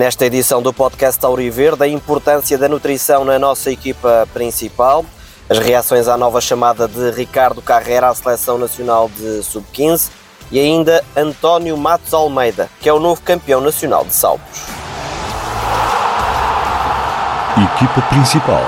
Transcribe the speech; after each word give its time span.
Nesta 0.00 0.24
edição 0.24 0.62
do 0.62 0.72
podcast 0.72 1.22
Auriverde, 1.26 1.82
a 1.82 1.86
importância 1.86 2.56
da 2.56 2.66
nutrição 2.66 3.22
na 3.22 3.38
nossa 3.38 3.70
equipa 3.70 4.26
principal, 4.32 5.04
as 5.46 5.58
reações 5.58 6.08
à 6.08 6.16
nova 6.16 6.40
chamada 6.40 6.88
de 6.88 7.10
Ricardo 7.10 7.60
Carrera 7.60 8.08
à 8.08 8.14
Seleção 8.14 8.56
Nacional 8.56 9.10
de 9.10 9.42
Sub-15 9.42 10.10
e 10.50 10.58
ainda 10.58 11.04
António 11.14 11.76
Matos 11.76 12.14
Almeida, 12.14 12.70
que 12.80 12.88
é 12.88 12.92
o 12.94 12.98
novo 12.98 13.20
campeão 13.20 13.60
nacional 13.60 14.02
de 14.06 14.14
saltos. 14.14 14.62
Equipa 17.74 18.00
principal. 18.08 18.62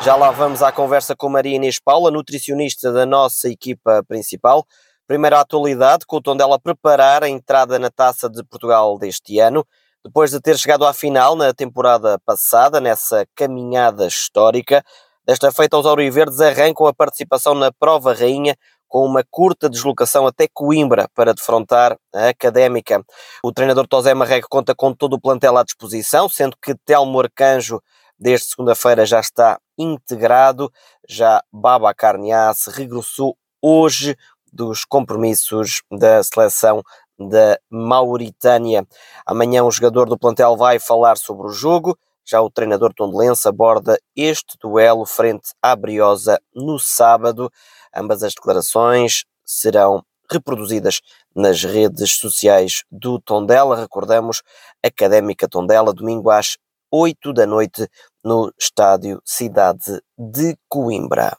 Já 0.00 0.16
lá 0.16 0.32
vamos 0.32 0.64
à 0.64 0.72
conversa 0.72 1.14
com 1.14 1.28
Maria 1.28 1.54
Inês 1.54 1.78
Paula, 1.78 2.10
nutricionista 2.10 2.90
da 2.90 3.06
nossa 3.06 3.48
equipa 3.48 4.02
principal. 4.08 4.66
Primeiro 5.06 5.36
a 5.36 5.42
atualidade, 5.42 6.04
com 6.04 6.16
o 6.16 6.20
tom 6.20 6.36
dela 6.36 6.58
preparar 6.58 7.22
a 7.22 7.28
entrada 7.28 7.78
na 7.78 7.88
Taça 7.88 8.28
de 8.28 8.42
Portugal 8.42 8.98
deste 8.98 9.38
ano 9.38 9.64
depois 10.04 10.30
de 10.30 10.40
ter 10.40 10.58
chegado 10.58 10.84
à 10.84 10.92
final 10.92 11.36
na 11.36 11.54
temporada 11.54 12.18
passada, 12.26 12.80
nessa 12.80 13.24
caminhada 13.34 14.06
histórica. 14.06 14.84
Desta 15.24 15.52
feita, 15.52 15.78
os 15.78 15.86
Auriverdes 15.86 16.40
arrancam 16.40 16.86
a 16.86 16.94
participação 16.94 17.54
na 17.54 17.70
Prova 17.70 18.12
Rainha 18.12 18.56
com 18.88 19.06
uma 19.06 19.24
curta 19.30 19.70
deslocação 19.70 20.26
até 20.26 20.46
Coimbra 20.52 21.08
para 21.14 21.32
defrontar 21.32 21.96
a 22.14 22.28
Académica. 22.28 23.02
O 23.42 23.52
treinador 23.52 23.86
Tosé 23.86 24.12
Marreco 24.12 24.48
conta 24.50 24.74
com 24.74 24.92
todo 24.92 25.14
o 25.14 25.20
plantel 25.20 25.56
à 25.56 25.62
disposição, 25.62 26.28
sendo 26.28 26.56
que 26.60 26.74
Telmo 26.84 27.20
Arcanjo 27.20 27.80
desde 28.18 28.48
segunda-feira 28.48 29.06
já 29.06 29.20
está 29.20 29.58
integrado, 29.78 30.70
já 31.08 31.42
Baba 31.52 31.94
Carnias 31.94 32.66
regressou 32.66 33.36
hoje 33.62 34.16
dos 34.52 34.84
compromissos 34.84 35.82
da 35.90 36.22
seleção 36.22 36.82
da 37.28 37.58
Mauritânia. 37.70 38.86
Amanhã 39.26 39.64
um 39.64 39.70
jogador 39.70 40.08
do 40.08 40.18
plantel 40.18 40.56
vai 40.56 40.78
falar 40.78 41.16
sobre 41.16 41.46
o 41.46 41.52
jogo, 41.52 41.98
já 42.24 42.40
o 42.40 42.50
treinador 42.50 42.94
tondelense 42.94 43.48
aborda 43.48 43.98
este 44.14 44.56
duelo 44.60 45.04
frente 45.04 45.50
à 45.60 45.74
Briosa 45.74 46.40
no 46.54 46.78
sábado. 46.78 47.50
Ambas 47.94 48.22
as 48.22 48.34
declarações 48.34 49.24
serão 49.44 50.04
reproduzidas 50.30 51.00
nas 51.34 51.62
redes 51.62 52.12
sociais 52.12 52.84
do 52.90 53.20
Tondela. 53.20 53.76
Recordamos, 53.76 54.42
Académica 54.82 55.48
Tondela, 55.48 55.92
domingo 55.92 56.30
às 56.30 56.56
8 56.90 57.32
da 57.32 57.46
noite 57.46 57.88
no 58.24 58.52
estádio 58.58 59.20
Cidade 59.24 60.00
de 60.16 60.56
Coimbra. 60.68 61.36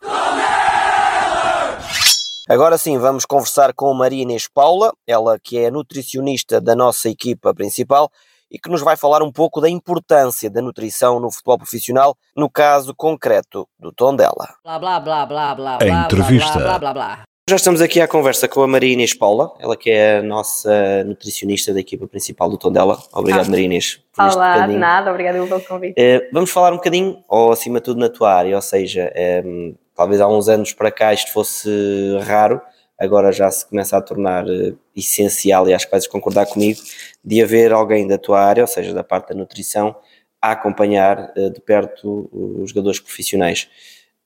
Agora 2.47 2.77
sim, 2.77 2.97
vamos 2.97 3.25
conversar 3.25 3.73
com 3.73 3.93
Maria 3.93 4.23
Inês 4.23 4.47
Paula, 4.53 4.91
ela 5.07 5.39
que 5.41 5.57
é 5.57 5.71
nutricionista 5.71 6.59
da 6.59 6.75
nossa 6.75 7.07
equipa 7.09 7.53
principal 7.53 8.11
e 8.51 8.59
que 8.59 8.69
nos 8.69 8.81
vai 8.81 8.97
falar 8.97 9.23
um 9.23 9.31
pouco 9.31 9.61
da 9.61 9.69
importância 9.69 10.49
da 10.49 10.61
nutrição 10.61 11.19
no 11.21 11.31
futebol 11.31 11.57
profissional, 11.57 12.15
no 12.35 12.49
caso 12.49 12.93
concreto 12.93 13.65
do 13.79 13.93
Tondela. 13.93 14.55
Blá 14.63 14.77
blá 14.77 14.99
blá 14.99 15.25
blá 15.25 15.55
blá. 15.55 15.77
A 15.81 15.87
entrevista. 16.05 16.59
Blá, 16.59 16.77
blá, 16.77 16.79
blá, 16.79 16.93
blá. 16.93 17.21
Já 17.49 17.55
estamos 17.57 17.81
aqui 17.81 17.99
à 17.99 18.07
conversa 18.07 18.47
com 18.47 18.61
a 18.61 18.67
Maria 18.67 18.93
Inês 18.93 19.13
Paula, 19.13 19.53
ela 19.59 19.75
que 19.75 19.89
é 19.89 20.17
a 20.17 20.23
nossa 20.23 21.03
nutricionista 21.05 21.73
da 21.73 21.79
equipa 21.79 22.07
principal 22.07 22.49
do 22.49 22.57
Tondela. 22.57 22.97
Obrigado, 23.13 23.47
Ah. 23.47 23.49
Maria 23.51 23.65
Inês. 23.65 24.01
Olá, 24.17 24.67
de 24.67 24.75
nada, 24.75 25.09
obrigada 25.11 25.41
pelo 25.45 25.61
convite. 25.61 25.93
Eh, 25.97 26.29
vamos 26.31 26.51
falar 26.51 26.71
um 26.73 26.77
bocadinho, 26.77 27.23
ou 27.27 27.51
acima 27.53 27.79
de 27.79 27.85
tudo 27.85 27.99
na 27.99 28.09
tua 28.09 28.33
área, 28.33 28.55
ou 28.55 28.61
seja, 28.61 29.11
eh, 29.15 29.43
talvez 29.95 30.21
há 30.21 30.27
uns 30.27 30.49
anos 30.49 30.73
para 30.73 30.91
cá 30.91 31.13
isto 31.13 31.31
fosse 31.31 31.69
raro, 32.23 32.61
agora 32.99 33.31
já 33.31 33.49
se 33.51 33.67
começa 33.67 33.97
a 33.97 34.01
tornar 34.01 34.47
eh, 34.47 34.73
essencial, 34.95 35.67
e 35.67 35.73
acho 35.73 35.85
que 35.85 35.91
vais 35.91 36.07
concordar 36.07 36.45
comigo, 36.45 36.79
de 37.23 37.41
haver 37.41 37.71
alguém 37.71 38.07
da 38.07 38.17
tua 38.17 38.41
área, 38.41 38.63
ou 38.63 38.67
seja, 38.67 38.93
da 38.93 39.03
parte 39.03 39.29
da 39.29 39.35
nutrição, 39.35 39.95
a 40.41 40.51
acompanhar 40.51 41.31
eh, 41.35 41.49
de 41.49 41.61
perto 41.61 42.29
os 42.31 42.69
jogadores 42.69 42.99
profissionais. 42.99 43.69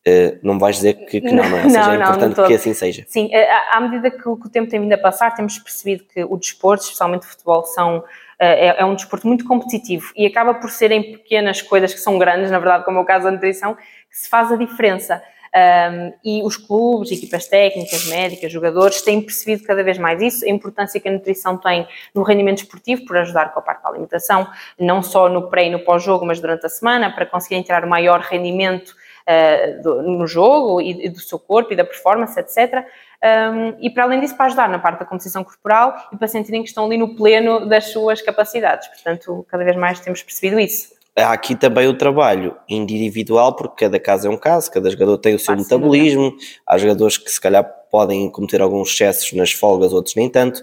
Eh, 0.06 0.38
não 0.42 0.56
me 0.56 0.60
vais 0.60 0.78
dizer 0.78 0.94
que, 1.06 1.20
que 1.20 1.32
não, 1.32 1.50
não 1.50 1.58
é? 1.58 1.64
Ou 1.64 1.70
seja, 1.70 1.86
Não, 1.86 1.94
é 1.94 1.98
não, 1.98 2.06
importante 2.06 2.38
não 2.38 2.48
que 2.48 2.54
assim 2.54 2.74
seja. 2.74 3.04
Sim, 3.08 3.30
à 3.72 3.82
medida 3.82 4.10
que 4.10 4.30
o, 4.30 4.38
tempo 4.50 4.70
tem 4.70 4.80
vindo 4.80 4.94
a 4.94 4.98
passar, 4.98 5.36
temos 5.36 5.58
percebido 5.60 6.06
que 6.06 6.24
o 6.24 6.38
desporto, 6.38 6.84
especialmente 6.84 7.24
o 7.24 7.30
futebol, 7.30 7.66
são, 7.66 8.04
é, 8.40 8.80
é 8.82 8.86
um 8.86 8.96
desporto 8.96 9.28
muito 9.28 9.46
competitivo 9.46 10.12
e 10.16 10.26
acaba 10.26 10.54
por 10.54 10.70
ser 10.70 10.92
em 10.92 11.14
pequenas 11.14 11.62
coisas 11.62 11.94
que 11.94 12.00
são 12.00 12.18
grandes, 12.18 12.52
na 12.52 12.60
verdade, 12.60 12.86
como 12.86 13.00
é 13.00 13.02
o 13.02 13.06
caso 13.06 13.26
da 13.26 13.32
nutrição, 13.32 13.76
que 13.76 14.18
se 14.18 14.30
faz 14.30 14.52
a 14.52 14.56
diferença. 14.56 15.22
Um, 15.58 16.14
e 16.24 16.44
os 16.44 16.56
clubes, 16.56 17.12
equipas 17.12 17.48
técnicas, 17.48 18.06
médicas, 18.06 18.52
jogadores 18.52 19.02
têm 19.02 19.22
percebido 19.22 19.64
cada 19.64 19.84
vez 19.84 19.98
mais 19.98 20.22
isso, 20.22 20.46
a 20.46 20.50
importância 20.50 21.00
que 21.00 21.10
a 21.10 21.12
nutrição 21.12 21.58
tem 21.58 21.88
no 22.14 22.22
rendimento 22.22 22.60
esportivo, 22.60 23.06
por 23.06 23.18
ajudar 23.18 23.52
com 23.54 23.60
a 23.60 23.64
parte 23.64 23.82
da 23.82 23.90
alimentação, 23.90 24.48
não 24.78 25.02
só 25.02 25.28
no 25.28 25.50
pré 25.50 25.66
e 25.66 25.70
no 25.72 25.80
pós-jogo, 25.80 26.26
mas 26.26 26.40
durante 26.40 26.66
a 26.66 26.70
semana, 26.70 27.12
para 27.12 27.26
conseguirem 27.26 27.64
tirar 27.64 27.84
o 27.84 27.90
maior 27.90 28.20
rendimento 28.20 28.90
uh, 28.90 29.82
do- 29.82 30.04
no 30.04 30.28
jogo 30.28 30.80
e, 30.80 31.06
e 31.06 31.10
do 31.10 31.20
seu 31.20 31.40
corpo 31.40 31.74
e 31.74 31.76
da 31.76 31.84
performance, 31.84 32.40
etc. 32.40 32.86
Um, 33.24 33.76
e 33.80 33.90
para 33.90 34.04
além 34.04 34.20
disso, 34.20 34.38
para 34.38 34.46
ajudar 34.46 34.70
na 34.70 34.78
parte 34.78 35.00
da 35.00 35.06
composição 35.06 35.44
corporal 35.44 35.96
e 36.14 36.18
para 36.18 36.28
sentirem 36.28 36.62
que 36.62 36.70
estão 36.70 36.86
ali 36.86 36.98
no 36.98 37.16
pleno 37.16 37.66
das 37.66 37.86
suas 37.86 38.22
capacidades. 38.22 38.88
Portanto, 38.90 39.44
cada 39.50 39.64
vez 39.64 39.76
mais 39.76 40.00
temos 40.00 40.22
percebido 40.22 40.60
isso. 40.60 40.97
Há 41.18 41.34
aqui 41.34 41.56
também 41.56 41.88
o 41.88 41.98
trabalho 41.98 42.56
individual, 42.70 43.56
porque 43.56 43.86
cada 43.86 44.00
caso 44.00 44.28
é 44.28 44.30
um 44.30 44.38
caso, 44.38 44.72
cada 44.72 44.88
jogador 44.88 45.18
tem 45.18 45.34
o 45.34 45.40
seu 45.40 45.58
metabolismo, 45.58 46.32
há 46.66 46.78
jogadores 46.78 47.18
que 47.18 47.32
se 47.32 47.42
calhar 47.42 47.68
podem 47.90 48.30
cometer 48.30 48.62
alguns 48.62 48.92
excessos 48.92 49.34
nas 49.34 49.52
folgas, 49.52 49.94
outros 49.94 50.14
nem 50.14 50.30
tanto. 50.30 50.62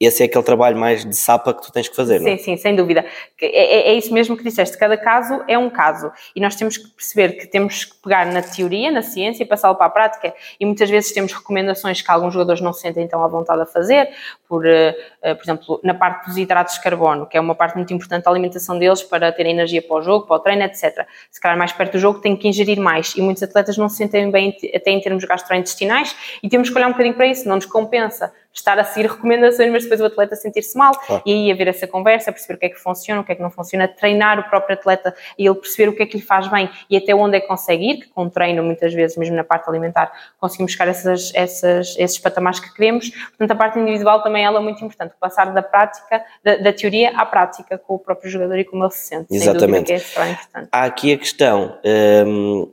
Esse 0.00 0.22
é 0.22 0.26
aquele 0.26 0.44
trabalho 0.44 0.76
mais 0.76 1.04
de 1.04 1.16
sapa 1.16 1.52
que 1.52 1.60
tu 1.60 1.72
tens 1.72 1.88
que 1.88 1.96
fazer, 1.96 2.20
não 2.20 2.28
é? 2.28 2.36
Sim, 2.36 2.44
sim, 2.44 2.56
sem 2.56 2.76
dúvida. 2.76 3.04
É, 3.40 3.46
é- 3.46 3.88
é 3.90 3.94
isso 3.94 4.14
mesmo 4.14 4.36
que 4.36 4.44
disseste. 4.44 4.78
Cada 4.78 4.96
caso 4.96 5.42
é 5.48 5.58
um 5.58 5.68
caso. 5.68 6.12
E 6.36 6.40
nós 6.40 6.54
temos 6.54 6.76
que 6.76 6.88
perceber 6.90 7.32
que 7.32 7.48
temos 7.48 7.84
que 7.84 7.96
pegar 8.00 8.24
na 8.26 8.40
teoria, 8.40 8.92
na 8.92 9.02
ciência 9.02 9.42
e 9.42 9.46
passá-lo 9.46 9.74
para 9.74 9.86
a 9.86 9.90
prática. 9.90 10.32
E 10.60 10.64
muitas 10.64 10.88
vezes 10.88 11.10
temos 11.10 11.32
recomendações 11.32 12.00
que 12.00 12.10
alguns 12.12 12.32
jogadores 12.32 12.60
não 12.60 12.72
se 12.72 12.82
sentem 12.82 13.08
tão 13.08 13.24
à 13.24 13.26
vontade 13.26 13.60
a 13.60 13.66
fazer, 13.66 14.08
por, 14.48 14.64
eh, 14.64 14.94
eh, 15.20 15.34
por 15.34 15.42
exemplo, 15.42 15.80
na 15.82 15.94
parte 15.94 16.26
dos 16.28 16.38
hidratos 16.38 16.74
de 16.74 16.80
carbono, 16.80 17.26
que 17.26 17.36
é 17.36 17.40
uma 17.40 17.56
parte 17.56 17.74
muito 17.74 17.92
importante 17.92 18.22
da 18.24 18.30
alimentação 18.30 18.78
deles 18.78 19.02
para 19.02 19.32
terem 19.32 19.52
energia 19.52 19.82
para 19.82 19.96
o 19.96 20.00
jogo, 20.02 20.26
para 20.28 20.36
o 20.36 20.38
treino, 20.38 20.62
etc. 20.62 21.06
Se 21.28 21.40
calhar 21.40 21.58
mais 21.58 21.72
perto 21.72 21.92
do 21.92 21.98
jogo 21.98 22.20
têm 22.20 22.36
que 22.36 22.46
ingerir 22.46 22.78
mais. 22.78 23.16
E 23.16 23.20
muitos 23.20 23.42
atletas 23.42 23.76
não 23.76 23.88
se 23.88 23.96
sentem 23.96 24.30
bem 24.30 24.56
até 24.72 24.92
em 24.92 25.00
termos 25.00 25.24
gastrointestinais 25.24 26.14
e 26.40 26.48
temos 26.48 26.70
que 26.70 26.76
olhar 26.76 26.86
um 26.86 26.92
bocadinho 26.92 27.14
para 27.16 27.26
isso. 27.26 27.48
Não 27.48 27.56
nos 27.56 27.66
compensa 27.66 28.32
estar 28.58 28.78
a 28.78 28.84
seguir 28.84 29.08
recomendações, 29.08 29.70
mas 29.70 29.82
depois 29.82 30.00
o 30.00 30.06
atleta 30.06 30.36
sentir-se 30.36 30.76
mal 30.76 30.92
Claro. 30.98 31.22
e 31.24 31.32
aí 31.32 31.52
haver 31.52 31.68
essa 31.68 31.86
conversa, 31.86 32.32
perceber 32.32 32.54
o 32.54 32.58
que 32.58 32.66
é 32.66 32.68
que 32.68 32.78
funciona, 32.78 33.20
o 33.20 33.24
que 33.24 33.32
é 33.32 33.34
que 33.34 33.42
não 33.42 33.50
funciona, 33.50 33.88
treinar 33.88 34.38
o 34.38 34.44
próprio 34.44 34.74
atleta 34.74 35.14
e 35.38 35.46
ele 35.46 35.54
perceber 35.54 35.88
o 35.88 35.96
que 35.96 36.02
é 36.02 36.06
que 36.06 36.16
lhe 36.16 36.22
faz 36.22 36.48
bem 36.48 36.68
e 36.90 36.96
até 36.96 37.14
onde 37.14 37.36
é 37.36 37.40
que 37.40 37.46
consegue 37.46 37.90
ir, 37.90 37.96
que 37.98 38.08
com 38.08 38.28
treino, 38.28 38.62
muitas 38.62 38.92
vezes, 38.92 39.16
mesmo 39.16 39.36
na 39.36 39.44
parte 39.44 39.68
alimentar, 39.68 40.12
conseguimos 40.38 40.72
buscar 40.72 40.88
essas, 40.88 41.32
essas, 41.34 41.96
esses 41.98 42.18
patamares 42.18 42.60
que 42.60 42.72
queremos. 42.74 43.10
Portanto, 43.10 43.50
a 43.50 43.54
parte 43.54 43.78
individual 43.78 44.22
também 44.22 44.44
ela 44.44 44.58
é 44.58 44.62
muito 44.62 44.84
importante, 44.84 45.14
passar 45.18 45.52
da 45.52 45.62
prática, 45.62 46.24
da, 46.42 46.56
da 46.56 46.72
teoria 46.72 47.10
à 47.16 47.24
prática 47.24 47.78
com 47.78 47.94
o 47.94 47.98
próprio 47.98 48.30
jogador 48.30 48.58
e 48.58 48.64
como 48.64 48.84
ele 48.84 48.90
se 48.90 49.08
sente. 49.08 49.26
Exatamente. 49.34 49.92
é. 49.92 50.68
Há 50.70 50.84
aqui 50.84 51.12
a 51.12 51.18
questão 51.18 51.78
hum, 52.26 52.72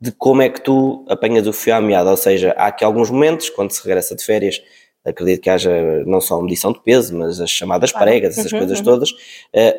de 0.00 0.12
como 0.12 0.42
é 0.42 0.48
que 0.48 0.60
tu 0.60 1.04
apanhas 1.08 1.46
o 1.46 1.52
fio 1.52 1.74
à 1.74 1.80
meada, 1.80 2.10
ou 2.10 2.16
seja, 2.16 2.54
há 2.58 2.66
aqui 2.66 2.84
alguns 2.84 3.10
momentos, 3.10 3.48
quando 3.48 3.70
se 3.70 3.82
regressa 3.82 4.14
de 4.14 4.24
férias, 4.24 4.62
acredito 5.04 5.40
que 5.42 5.50
haja 5.50 5.70
não 6.06 6.20
só 6.20 6.38
a 6.38 6.42
medição 6.42 6.72
de 6.72 6.80
peso, 6.80 7.16
mas 7.16 7.40
as 7.40 7.50
chamadas 7.50 7.92
Claro. 7.92 8.06
pregas, 8.06 8.38
essas 8.38 8.52
Uhum, 8.52 8.58
coisas 8.60 8.78
uhum. 8.78 8.84
todas. 8.84 9.10
Uh, 9.10 9.16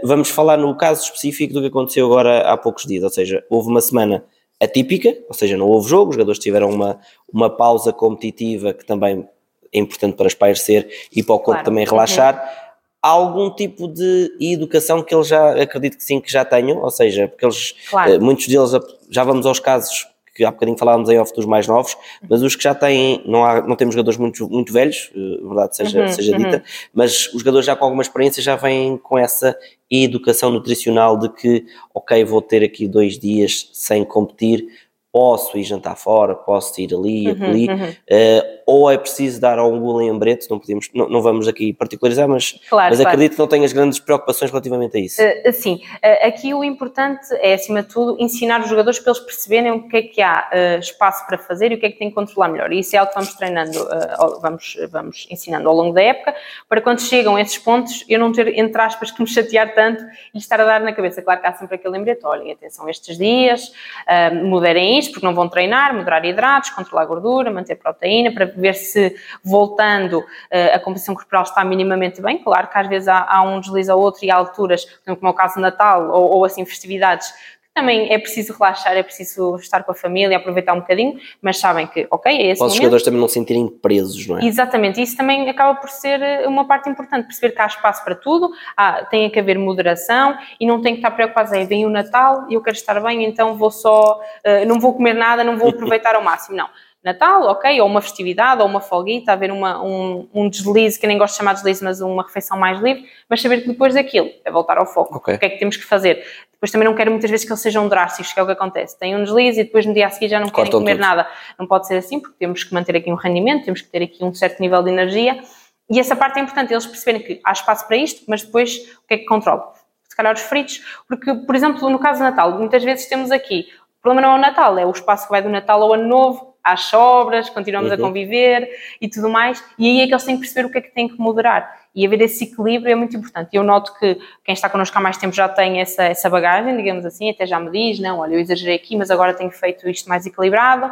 vamos 0.03 0.29
falar 0.29 0.57
no 0.57 0.75
caso 0.77 1.03
específico 1.03 1.53
do 1.53 1.61
que 1.61 1.67
aconteceu 1.67 2.05
agora 2.05 2.41
há 2.49 2.55
poucos 2.57 2.85
dias, 2.85 3.03
ou 3.03 3.09
seja, 3.09 3.43
houve 3.49 3.69
uma 3.69 3.81
semana 3.81 4.23
atípica, 4.61 5.15
ou 5.27 5.33
seja, 5.33 5.57
não 5.57 5.67
houve 5.67 5.89
jogo, 5.89 6.09
os 6.11 6.15
jogadores 6.15 6.39
tiveram 6.39 6.69
uma, 6.69 6.99
uma 7.31 7.49
pausa 7.49 7.91
competitiva 7.91 8.73
que 8.73 8.85
também 8.85 9.27
é 9.73 9.79
importante 9.79 10.15
para 10.15 10.27
espairecer 10.27 10.87
e 11.13 11.21
para 11.21 11.35
o 11.35 11.39
corpo 11.39 11.51
Claro. 11.59 11.65
também 11.65 11.83
Uhum. 11.85 11.91
relaxar. 11.91 12.61
Há 13.01 13.09
algum 13.09 13.51
tipo 13.53 13.87
de 13.87 14.31
educação 14.39 15.03
que 15.03 15.13
eles 15.13 15.27
já, 15.27 15.61
acredito 15.61 15.97
que 15.97 16.03
sim, 16.03 16.19
que 16.19 16.31
já 16.31 16.43
tenham, 16.45 16.79
ou 16.81 16.89
seja, 16.89 17.27
porque 17.27 17.45
eles, 17.45 17.75
Claro. 17.89 18.13
eh, 18.13 18.17
muitos 18.19 18.47
deles, 18.47 18.71
já 19.11 19.23
vamos 19.23 19.45
aos 19.45 19.59
casos 19.59 20.07
que 20.35 20.43
há 20.43 20.51
bocadinho 20.51 20.77
falávamos 20.77 21.09
em 21.09 21.17
off 21.17 21.33
dos 21.33 21.45
mais 21.45 21.65
novos, 21.65 21.95
mas 22.29 22.43
os 22.43 22.57
que 22.57 22.63
já 22.63 22.75
têm, 22.75 23.23
não, 23.25 23.45
há, 23.45 23.61
não 23.61 23.77
temos 23.77 23.95
jogadores 23.95 24.19
muito, 24.19 24.49
muito 24.49 24.73
velhos, 24.73 25.09
eh, 25.15 25.47
verdade 25.47 25.77
seja, 25.77 26.01
Uhum, 26.01 26.07
seja 26.09 26.31
uhum. 26.33 26.37
dita, 26.37 26.63
mas 26.93 27.27
os 27.33 27.39
jogadores 27.39 27.65
já 27.65 27.73
com 27.73 27.85
alguma 27.85 28.01
experiência 28.01 28.43
já 28.43 28.57
vêm 28.57 28.97
com 28.97 29.17
essa 29.17 29.57
educação 29.89 30.51
nutricional 30.51 31.17
de 31.17 31.29
que, 31.29 31.65
ok, 31.93 32.25
vou 32.25 32.41
ter 32.41 32.63
aqui 32.63 32.85
dois 32.85 33.17
dias 33.17 33.69
sem 33.71 34.03
competir, 34.03 34.67
posso 35.15 35.57
ir 35.57 35.63
jantar 35.63 35.95
fora, 35.95 36.35
posso 36.35 36.81
ir 36.81 36.93
ali, 36.93 37.31
Uhum, 37.31 37.45
ali, 37.45 37.69
uhum. 37.69 37.95
eh, 38.05 38.55
ou 38.65 38.91
é 38.91 38.97
preciso 38.97 39.39
dar 39.39 39.57
algum 39.57 39.95
lembrete, 39.95 40.49
não 40.49 40.59
podemos, 40.59 40.89
não, 40.93 41.07
não 41.07 41.21
vamos 41.21 41.47
aqui 41.47 41.71
particularizar, 41.71 42.27
mas, 42.27 42.59
Claro, 42.67 42.89
mas 42.89 42.99
claro. 42.99 43.09
acredito 43.09 43.33
que 43.33 43.39
não 43.39 43.47
tenhas 43.47 43.71
grandes 43.71 43.97
preocupações 43.97 44.51
relativamente 44.51 44.97
a 44.97 44.99
isso. 44.99 45.21
Uh, 45.21 45.53
Sim, 45.53 45.75
uh, 45.75 46.27
aqui 46.27 46.53
o 46.53 46.65
importante 46.65 47.27
é, 47.35 47.53
acima 47.53 47.81
de 47.81 47.93
tudo, 47.93 48.17
ensinar 48.19 48.59
os 48.59 48.67
jogadores 48.67 48.99
para 48.99 49.13
eles 49.13 49.23
perceberem 49.23 49.71
o 49.71 49.87
que 49.87 49.95
é 49.95 50.01
que 50.01 50.21
há 50.21 50.49
uh, 50.51 50.79
espaço 50.79 51.25
para 51.27 51.37
fazer 51.37 51.71
e 51.71 51.75
o 51.75 51.79
que 51.79 51.85
é 51.85 51.91
que 51.91 51.97
têm 51.97 52.09
que 52.09 52.15
controlar 52.15 52.49
melhor. 52.49 52.73
E 52.73 52.79
isso 52.79 52.93
é 52.95 52.99
algo 52.99 53.09
que 53.13 53.17
vamos 53.17 53.33
treinando, 53.35 53.79
uh, 53.83 54.41
vamos, 54.41 54.75
vamos 54.91 55.27
ensinando 55.31 55.69
ao 55.69 55.75
longo 55.75 55.93
da 55.93 56.01
época, 56.01 56.35
para 56.67 56.81
quando 56.81 56.99
chegam 56.99 57.37
a 57.37 57.41
esses 57.41 57.57
pontos, 57.57 58.03
eu 58.09 58.19
não 58.19 58.33
ter, 58.33 58.57
entre 58.57 58.81
aspas, 58.81 59.11
que 59.11 59.21
me 59.21 59.27
chatear 59.27 59.73
tanto 59.73 60.03
e 60.33 60.37
estar 60.39 60.59
a 60.59 60.65
dar 60.65 60.81
na 60.81 60.91
cabeça. 60.91 61.21
Claro 61.21 61.39
que 61.39 61.47
há 61.47 61.53
sempre 61.53 61.75
aquele 61.75 61.97
lembrete, 61.97 62.25
olhem, 62.25 62.51
atenção 62.51 62.89
estes 62.89 63.17
dias, 63.17 63.71
uh, 64.09 64.43
moderem 64.43 65.04
isto, 65.04 65.04
porque 65.11 65.25
não 65.25 65.33
vão 65.33 65.47
treinar, 65.47 65.93
moderar 65.93 66.23
hidratos, 66.25 66.69
controlar 66.71 67.05
gordura, 67.05 67.51
manter 67.51 67.75
proteína, 67.75 68.31
para 68.31 68.45
ver 68.45 68.73
se 68.73 69.15
voltando 69.43 70.19
uh, 70.19 70.75
a 70.75 70.79
composição 70.79 71.15
corporal 71.15 71.43
está 71.43 71.63
minimamente 71.63 72.21
bem. 72.21 72.37
Claro 72.37 72.67
que 72.67 72.77
às 72.77 72.87
vezes 72.87 73.07
há, 73.07 73.25
há 73.27 73.41
um 73.41 73.59
deslize 73.59 73.91
ou 73.91 73.99
outro 73.99 74.25
e 74.25 74.31
há 74.31 74.35
alturas, 74.35 74.85
como 75.05 75.27
é 75.27 75.29
o 75.29 75.33
caso 75.33 75.55
de 75.55 75.61
Natal 75.61 76.09
ou, 76.09 76.37
ou 76.37 76.45
assim 76.45 76.65
festividades, 76.65 77.33
também 77.75 78.11
é 78.11 78.17
preciso 78.17 78.53
relaxar, 78.53 78.95
é 78.95 79.03
preciso 79.03 79.57
estar 79.57 79.83
com 79.83 79.91
a 79.91 79.95
família, 79.95 80.37
aproveitar 80.37 80.73
um 80.73 80.79
bocadinho, 80.79 81.19
mas 81.41 81.59
sabem 81.59 81.85
que, 81.85 82.07
ok, 82.09 82.31
é 82.31 82.51
esse 82.51 82.59
Para 82.59 82.67
os 82.67 82.71
momento. 82.71 82.75
jogadores 82.77 83.03
também 83.03 83.19
não 83.19 83.27
se 83.27 83.33
sentirem 83.33 83.67
presos, 83.67 84.25
não 84.27 84.39
é? 84.39 84.45
Exatamente, 84.45 85.01
isso 85.01 85.17
também 85.17 85.49
acaba 85.49 85.75
por 85.75 85.89
ser 85.89 86.21
eh, 86.21 86.47
uma 86.47 86.65
parte 86.65 86.89
importante, 86.89 87.25
perceber 87.25 87.53
que 87.53 87.61
há 87.61 87.65
espaço 87.65 88.01
para 88.05 88.15
tudo, 88.15 88.49
há, 88.77 89.03
tem 89.03 89.29
que 89.29 89.37
haver 89.37 89.59
moderação 89.59 90.37
e 90.57 90.65
não 90.65 90.81
tem 90.81 90.93
que 90.93 90.99
estar 90.99 91.11
preocupados 91.11 91.51
em 91.51 91.65
vem 91.65 91.85
o 91.85 91.89
Natal 91.89 92.45
e 92.49 92.53
eu 92.53 92.61
quero 92.61 92.77
estar 92.77 92.97
bem, 93.01 93.25
então 93.25 93.57
vou 93.57 93.69
só, 93.69 94.21
eh, 94.45 94.63
não 94.63 94.79
vou 94.79 94.93
comer 94.93 95.13
nada, 95.13 95.43
não 95.43 95.57
vou 95.57 95.69
aproveitar 95.69 96.15
ao 96.15 96.23
máximo, 96.23 96.55
não. 96.55 96.69
Natal, 97.05 97.43
ok, 97.43 97.79
ou 97.81 97.87
uma 97.87 98.01
festividade, 98.01 98.63
ou 98.63 98.67
uma 98.67 98.81
folguita, 98.81 99.31
haver 99.31 99.51
uma, 99.51 99.79
um, 99.79 100.27
um 100.33 100.49
deslize, 100.49 100.99
que 100.99 101.05
nem 101.05 101.19
gosto 101.19 101.33
de 101.33 101.37
chamar 101.37 101.53
de 101.53 101.59
deslize, 101.59 101.83
mas 101.83 102.01
uma 102.01 102.23
refeição 102.23 102.57
mais 102.57 102.79
livre, 102.79 103.05
mas 103.29 103.39
saber 103.43 103.61
que 103.61 103.67
depois 103.67 103.93
daquilo 103.93 104.31
é 104.43 104.49
voltar 104.49 104.79
ao 104.79 104.87
foco. 104.87 105.17
Ok. 105.17 105.35
O 105.35 105.37
que 105.37 105.45
é 105.45 105.49
que 105.49 105.59
temos 105.59 105.77
que 105.77 105.83
fazer? 105.83 106.25
Depois 106.51 106.71
também 106.71 106.87
não 106.87 106.95
quero 106.95 107.11
muitas 107.11 107.29
vezes 107.29 107.45
que 107.45 107.51
eles 107.51 107.61
sejam 107.61 107.87
drásticos, 107.87 108.33
que 108.33 108.39
é 108.39 108.43
o 108.43 108.45
que 108.47 108.53
acontece. 108.53 108.97
Tem 108.97 109.15
um 109.15 109.23
deslize 109.23 109.61
e 109.61 109.63
depois 109.65 109.85
no 109.85 109.93
dia 109.93 110.07
a 110.07 110.09
seguir 110.09 110.29
já 110.29 110.39
não 110.39 110.47
querem 110.49 110.71
Cortam 110.71 110.79
comer 110.79 110.93
tudo. 110.93 111.01
nada. 111.01 111.29
Não 111.59 111.67
pode 111.67 111.85
ser 111.85 111.97
assim, 111.97 112.19
porque 112.19 112.37
temos 112.39 112.63
que 112.63 112.73
manter 112.73 112.95
aqui 112.95 113.11
um 113.11 113.15
rendimento, 113.15 113.65
temos 113.65 113.81
que 113.81 113.87
ter 113.87 114.01
aqui 114.01 114.23
um 114.23 114.33
certo 114.33 114.59
nível 114.59 114.81
de 114.81 114.89
energia. 114.89 115.39
E 115.87 115.99
essa 115.99 116.15
parte 116.15 116.39
é 116.39 116.41
importante, 116.41 116.73
eles 116.73 116.87
perceberem 116.87 117.21
que 117.21 117.39
há 117.45 117.51
espaço 117.51 117.85
para 117.85 117.97
isto, 117.97 118.23
mas 118.27 118.41
depois 118.41 118.77
o 119.03 119.07
que 119.07 119.13
é 119.13 119.17
que 119.19 119.25
controla? 119.25 119.73
Se 120.09 120.15
calhar 120.15 120.33
os 120.33 120.41
fritos, 120.41 120.81
porque, 121.07 121.31
por 121.35 121.53
exemplo, 121.53 121.87
no 121.87 121.99
caso 121.99 122.17
do 122.17 122.23
Natal, 122.23 122.57
muitas 122.57 122.83
vezes 122.83 123.05
temos 123.05 123.29
aqui, 123.29 123.67
o 123.99 124.01
problema 124.01 124.27
não 124.27 124.35
é 124.35 124.39
o 124.39 124.41
Natal, 124.41 124.79
é 124.79 124.85
o 124.87 124.91
espaço 124.91 125.25
que 125.25 125.31
vai 125.31 125.43
do 125.43 125.49
Natal 125.49 125.83
ao 125.83 125.93
Ano 125.93 126.07
Novo, 126.07 126.54
às 126.65 126.81
sobras, 126.85 127.49
continuamos 127.49 127.91
a 127.91 127.95
Uhum. 127.95 128.01
conviver 128.01 128.67
e 128.99 129.07
tudo 129.07 129.29
mais, 129.29 129.63
e 129.77 129.87
aí 129.87 130.01
é 130.01 130.07
que 130.07 130.13
eles 130.13 130.23
têm 130.23 130.35
que 130.35 130.41
perceber 130.41 130.65
o 130.67 130.71
que 130.71 130.79
é 130.79 130.81
que 130.81 130.91
têm 130.93 131.07
que 131.07 131.17
moderar. 131.19 131.85
E 131.93 132.05
haver 132.05 132.19
esse 132.21 132.43
equilíbrio 132.45 132.91
é 132.91 132.95
muito 132.95 133.15
importante. 133.15 133.49
Eu 133.55 133.63
noto 133.63 133.97
que 133.97 134.19
quem 134.43 134.51
está 134.53 134.67
connosco 134.67 134.97
há 134.97 135.01
mais 135.01 135.15
tempo 135.15 135.33
já 135.33 135.47
tem 135.47 135.79
essa, 135.79 136.03
essa 136.03 136.29
bagagem, 136.29 136.75
digamos 136.75 137.05
assim, 137.05 137.29
até 137.29 137.45
já 137.45 137.59
me 137.59 137.69
diz, 137.71 137.99
não, 137.99 138.19
olha, 138.19 138.33
eu 138.33 138.39
exagerei 138.39 138.75
aqui, 138.75 138.97
mas 138.97 139.09
agora 139.11 139.33
tenho 139.33 139.51
feito 139.51 139.87
isto 139.87 140.09
mais 140.09 140.25
equilibrado. 140.25 140.91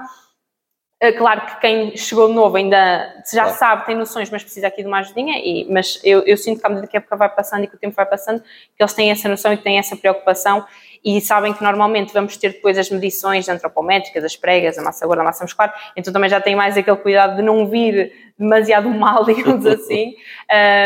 É 1.01 1.11
Claro 1.11 1.41
que 1.45 1.59
quem 1.59 1.97
chegou 1.97 2.29
novo 2.29 2.55
ainda 2.55 3.13
já 3.33 3.43
Claro. 3.43 3.57
sabe, 3.57 3.85
tem 3.87 3.95
noções, 3.95 4.29
mas 4.29 4.41
precisa 4.41 4.67
aqui 4.67 4.81
de 4.81 4.87
uma 4.87 4.99
ajudinha, 4.99 5.37
e, 5.39 5.65
mas 5.69 5.99
eu, 6.01 6.21
eu 6.21 6.37
sinto 6.37 6.61
que 6.61 6.65
à 6.65 6.69
medida 6.69 6.87
que 6.87 6.95
a 6.95 6.99
época 6.99 7.17
vai 7.17 7.27
passando 7.27 7.65
e 7.65 7.67
que 7.67 7.75
o 7.75 7.79
tempo 7.79 7.93
vai 7.93 8.05
passando, 8.05 8.41
que 8.41 8.81
eles 8.81 8.93
têm 8.93 9.11
essa 9.11 9.27
noção 9.27 9.51
e 9.51 9.57
que 9.57 9.63
têm 9.63 9.77
essa 9.77 9.97
preocupação 9.97 10.65
e 11.03 11.19
sabem 11.19 11.53
que 11.53 11.61
normalmente 11.61 12.13
vamos 12.13 12.38
ter 12.38 12.53
depois 12.53 12.77
as 12.77 12.89
medições 12.89 13.50
antropométricas, 13.50 14.23
as 14.23 14.35
pregas, 14.35 14.77
a 14.77 14.81
massa 14.81 15.05
gorda, 15.05 15.21
a 15.21 15.25
massa 15.25 15.44
muscular, 15.44 15.73
então 15.95 16.13
também 16.13 16.29
já 16.29 16.39
têm 16.39 16.55
mais 16.55 16.77
aquele 16.77 16.97
cuidado 16.97 17.35
de 17.35 17.41
não 17.41 17.67
vir 17.67 18.11
demasiado 18.38 18.89
mal, 18.91 19.23
digamos 19.25 19.65
assim, 19.65 20.15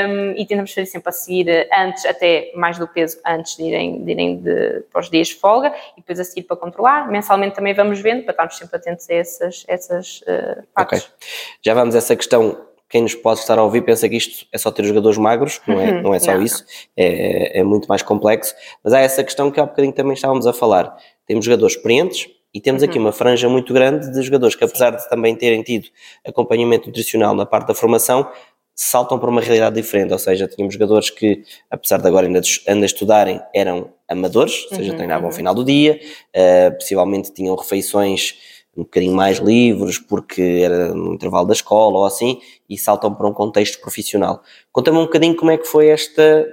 um, 0.09 0.31
e 0.31 0.45
tentamos 0.45 0.73
fazer 0.73 0.85
sempre 0.85 1.09
a 1.09 1.11
seguir 1.11 1.67
antes, 1.73 2.05
até 2.05 2.51
mais 2.55 2.77
do 2.77 2.87
peso, 2.87 3.19
antes 3.25 3.55
de 3.55 3.63
irem, 3.63 4.03
de 4.03 4.11
irem 4.11 4.37
de, 4.37 4.83
para 4.91 5.01
os 5.01 5.09
dias 5.09 5.29
de 5.29 5.35
folga, 5.35 5.73
e 5.93 6.01
depois 6.01 6.19
a 6.19 6.23
seguir 6.23 6.43
para 6.43 6.57
controlar. 6.57 7.09
Mensalmente 7.09 7.55
também 7.55 7.73
vamos 7.73 7.99
vendo, 7.99 8.23
para 8.23 8.31
estarmos 8.31 8.57
sempre 8.57 8.75
atentos 8.77 9.09
a 9.09 9.13
essas, 9.13 9.65
essas 9.67 10.21
uh, 10.21 10.63
partes. 10.73 11.03
Ok. 11.03 11.13
Já 11.61 11.73
vamos 11.73 11.95
a 11.95 11.99
essa 11.99 12.15
questão. 12.15 12.67
Quem 12.89 13.01
nos 13.01 13.13
pode 13.15 13.39
estar 13.41 13.59
a 13.59 13.63
ouvir 13.63 13.81
pensa 13.81 14.07
que 14.07 14.15
isto 14.15 14.45
é 14.51 14.57
só 14.57 14.71
ter 14.71 14.83
jogadores 14.85 15.17
magros, 15.17 15.59
não 15.67 15.79
é, 15.79 15.91
Uhum. 15.91 16.01
não 16.03 16.13
é 16.13 16.19
só 16.19 16.33
Não, 16.33 16.41
isso, 16.43 16.63
é, 16.95 17.59
é 17.59 17.63
muito 17.63 17.87
mais 17.87 18.01
complexo. 18.01 18.53
Mas 18.83 18.93
há 18.93 18.99
essa 19.01 19.23
questão 19.23 19.51
que 19.51 19.59
há 19.59 19.65
bocadinho 19.65 19.93
também 19.93 20.13
estávamos 20.13 20.47
a 20.47 20.53
falar. 20.53 20.95
Temos 21.25 21.43
jogadores 21.45 21.75
experientes 21.75 22.29
e 22.53 22.61
temos 22.61 22.81
Uhum. 22.81 22.89
aqui 22.89 22.97
uma 22.99 23.11
franja 23.11 23.49
muito 23.49 23.73
grande 23.73 24.09
de 24.11 24.21
jogadores 24.21 24.55
que, 24.55 24.63
apesar 24.63 24.91
de 24.91 25.09
também 25.09 25.35
terem 25.35 25.61
tido 25.63 25.87
acompanhamento 26.25 26.87
nutricional 26.87 27.35
na 27.35 27.45
parte 27.45 27.67
da 27.67 27.73
formação, 27.75 28.25
saltam 28.73 29.17
para 29.19 29.29
uma 29.29 29.41
realidade 29.41 29.75
diferente. 29.75 30.13
Ou 30.13 30.19
seja, 30.19 30.47
tínhamos 30.47 30.73
jogadores 30.73 31.09
que, 31.09 31.43
apesar 31.69 31.97
de 31.99 32.07
agora 32.07 32.25
ainda, 32.27 32.39
ainda 32.67 32.85
estudarem, 32.85 33.41
eram 33.53 33.89
amadores, 34.07 34.65
ou 34.69 34.77
seja, 34.77 34.91
Uhum, 34.91 34.97
treinavam 34.97 35.25
ao 35.25 35.31
uhum. 35.31 35.35
final 35.37 35.53
do 35.53 35.65
dia, 35.65 35.99
eh, 36.33 36.69
possivelmente 36.71 37.33
tinham 37.33 37.55
refeições 37.55 38.35
um 38.77 38.83
bocadinho 38.83 39.15
mais 39.15 39.39
livres 39.39 39.97
porque 39.97 40.41
era 40.63 40.93
no 40.93 41.13
intervalo 41.15 41.47
da 41.47 41.53
escola 41.53 41.97
ou 41.97 42.05
assim 42.05 42.39
e 42.69 42.77
saltam 42.77 43.13
para 43.13 43.27
um 43.27 43.33
contexto 43.33 43.81
profissional. 43.81 44.41
Conta-me 44.71 44.97
um 44.99 45.03
bocadinho 45.05 45.35
como 45.35 45.49
é 45.51 45.57
que 45.57 45.65
foi 45.67 45.87
esta 45.87 46.47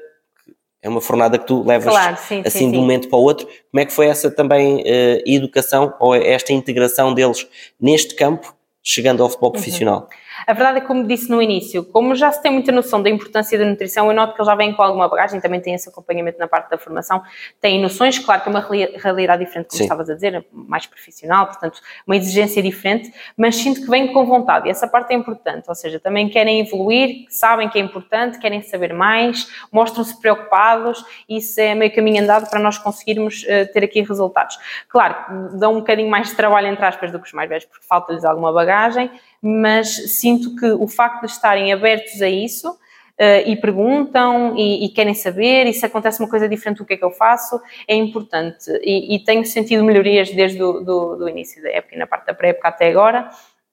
é 0.83 0.89
uma 0.89 1.01
fornada 1.01 1.39
que 1.39 1.47
tu 1.47 1.63
levas 1.67 1.93
Claro, 1.95 2.17
sim, 2.19 2.43
assim 2.45 2.59
sim, 2.59 2.65
de 2.71 2.73
um 2.73 2.73
sim. 2.73 2.77
momento 2.81 3.09
para 3.09 3.19
o 3.19 3.23
outro. 3.23 3.47
Como 3.47 3.81
é 3.81 3.87
que 3.87 3.93
foi 3.93 4.07
essa 4.07 4.31
também 4.31 4.83
eh, 4.85 5.23
educação 5.27 5.95
ou 5.99 6.15
esta 6.15 6.53
integração 6.53 7.15
deles 7.15 7.47
neste 7.81 8.15
campo, 8.15 8.55
chegando 8.83 9.21
ao 9.23 9.27
Uhum. 9.27 9.31
futebol 9.31 9.53
profissional? 9.53 10.09
A 10.47 10.53
verdade 10.53 10.79
é 10.79 10.81
que, 10.81 10.87
como 10.87 11.07
disse 11.07 11.31
no 11.31 11.41
início, 11.41 11.85
como 11.85 12.15
já 12.15 12.31
se 12.31 12.43
tem 12.43 12.53
muita 12.53 12.71
noção 12.71 13.03
da 13.03 13.09
importância 13.09 13.59
da 13.59 13.65
nutrição, 13.65 14.07
eu 14.09 14.15
noto 14.15 14.35
que 14.35 14.41
eles 14.41 14.47
já 14.47 14.55
vêm 14.55 14.73
com 14.75 14.83
alguma 14.83 15.09
bagagem, 15.09 15.41
também 15.41 15.61
têm 15.61 15.75
esse 15.75 15.89
acompanhamento 15.89 16.39
na 16.39 16.47
parte 16.47 16.71
da 16.71 16.79
formação, 16.79 17.23
têm 17.61 17.81
noções, 17.81 18.19
claro 18.19 18.43
que 18.43 18.49
é 18.49 18.51
uma 18.51 18.61
reali- 18.61 18.97
realidade 18.97 19.45
diferente, 19.45 19.69
como 19.69 19.79
Sim. 19.79 19.85
estavas 19.85 20.11
a 20.11 20.15
dizer, 20.15 20.47
mais 20.53 20.87
profissional, 20.87 21.47
portanto, 21.47 21.81
uma 22.07 22.17
exigência 22.17 22.63
diferente, 22.63 23.13
mas 23.37 23.57
sinto 23.57 23.81
que 23.81 23.91
vêm 23.91 24.13
com 24.13 24.27
vontade 24.27 24.69
e 24.69 24.71
essa 24.71 24.87
parte 24.87 25.13
é 25.13 25.17
importante, 25.17 25.65
ou 25.69 25.75
seja, 25.75 25.99
também 25.99 26.29
querem 26.29 26.61
evoluir, 26.61 27.27
sabem 27.31 27.69
que 27.69 27.79
é 27.79 27.83
importante, 27.83 28.39
querem 28.39 28.61
saber 28.63 28.93
mais, 28.93 29.49
mostram-se 29.73 30.21
preocupados 30.21 31.05
e 31.29 31.39
isso 31.39 31.61
é 31.61 31.75
meio 31.75 31.95
caminho 31.95 32.23
andado 32.23 32.49
para 32.51 32.61
nós 32.61 32.77
conseguirmos 32.79 33.45
eh, 33.49 33.65
ter 33.67 33.85
aqui 33.85 34.03
resultados. 34.03 34.59
Claro, 34.89 35.59
dão 35.59 35.73
um 35.73 35.79
bocadinho 35.79 36.11
mais 36.11 36.29
de 36.29 36.35
trabalho, 36.35 36.67
entre 36.67 36.85
aspas, 36.85 37.11
do 37.11 37.19
que 37.19 37.27
os 37.27 37.33
mais 37.33 37.49
velhos, 37.49 37.65
porque 37.65 37.87
falta-lhes 37.87 38.25
alguma 38.25 38.53
bagagem, 38.53 39.11
mas 39.47 39.89
sinto 40.19 40.57
que 40.57 40.67
o 40.73 40.89
facto 40.89 41.27
de 41.27 41.33
estarem 41.33 41.71
abertos 41.71 42.23
a 42.23 42.29
isso 42.29 42.79
eh, 43.19 43.51
e 43.51 43.57
perguntam 43.57 44.57
e, 44.57 44.87
e 44.87 44.89
querem 44.89 45.15
saber, 45.15 45.67
e 45.67 45.75
se 45.75 45.85
acontece 45.85 46.19
uma 46.21 46.29
coisa 46.31 46.49
diferente, 46.49 46.81
o 46.81 46.85
que 46.87 46.95
é 46.95 46.97
que 46.97 47.05
eu 47.05 47.11
faço, 47.11 47.61
é 47.87 47.95
importante. 47.95 48.71
E, 48.83 49.15
e 49.15 49.19
tenho 49.23 49.45
sentido 49.45 49.85
melhorias 49.85 50.31
desde 50.31 50.63
o 50.63 50.81
do, 50.81 51.17
do 51.17 51.29
início 51.29 51.63
da 51.63 51.69
época 51.69 51.95
e 51.95 51.99
na 51.99 52.07
parte 52.07 52.27
da 52.27 52.35
pré-época 52.35 52.69
até 52.69 52.89
agora, 52.89 53.31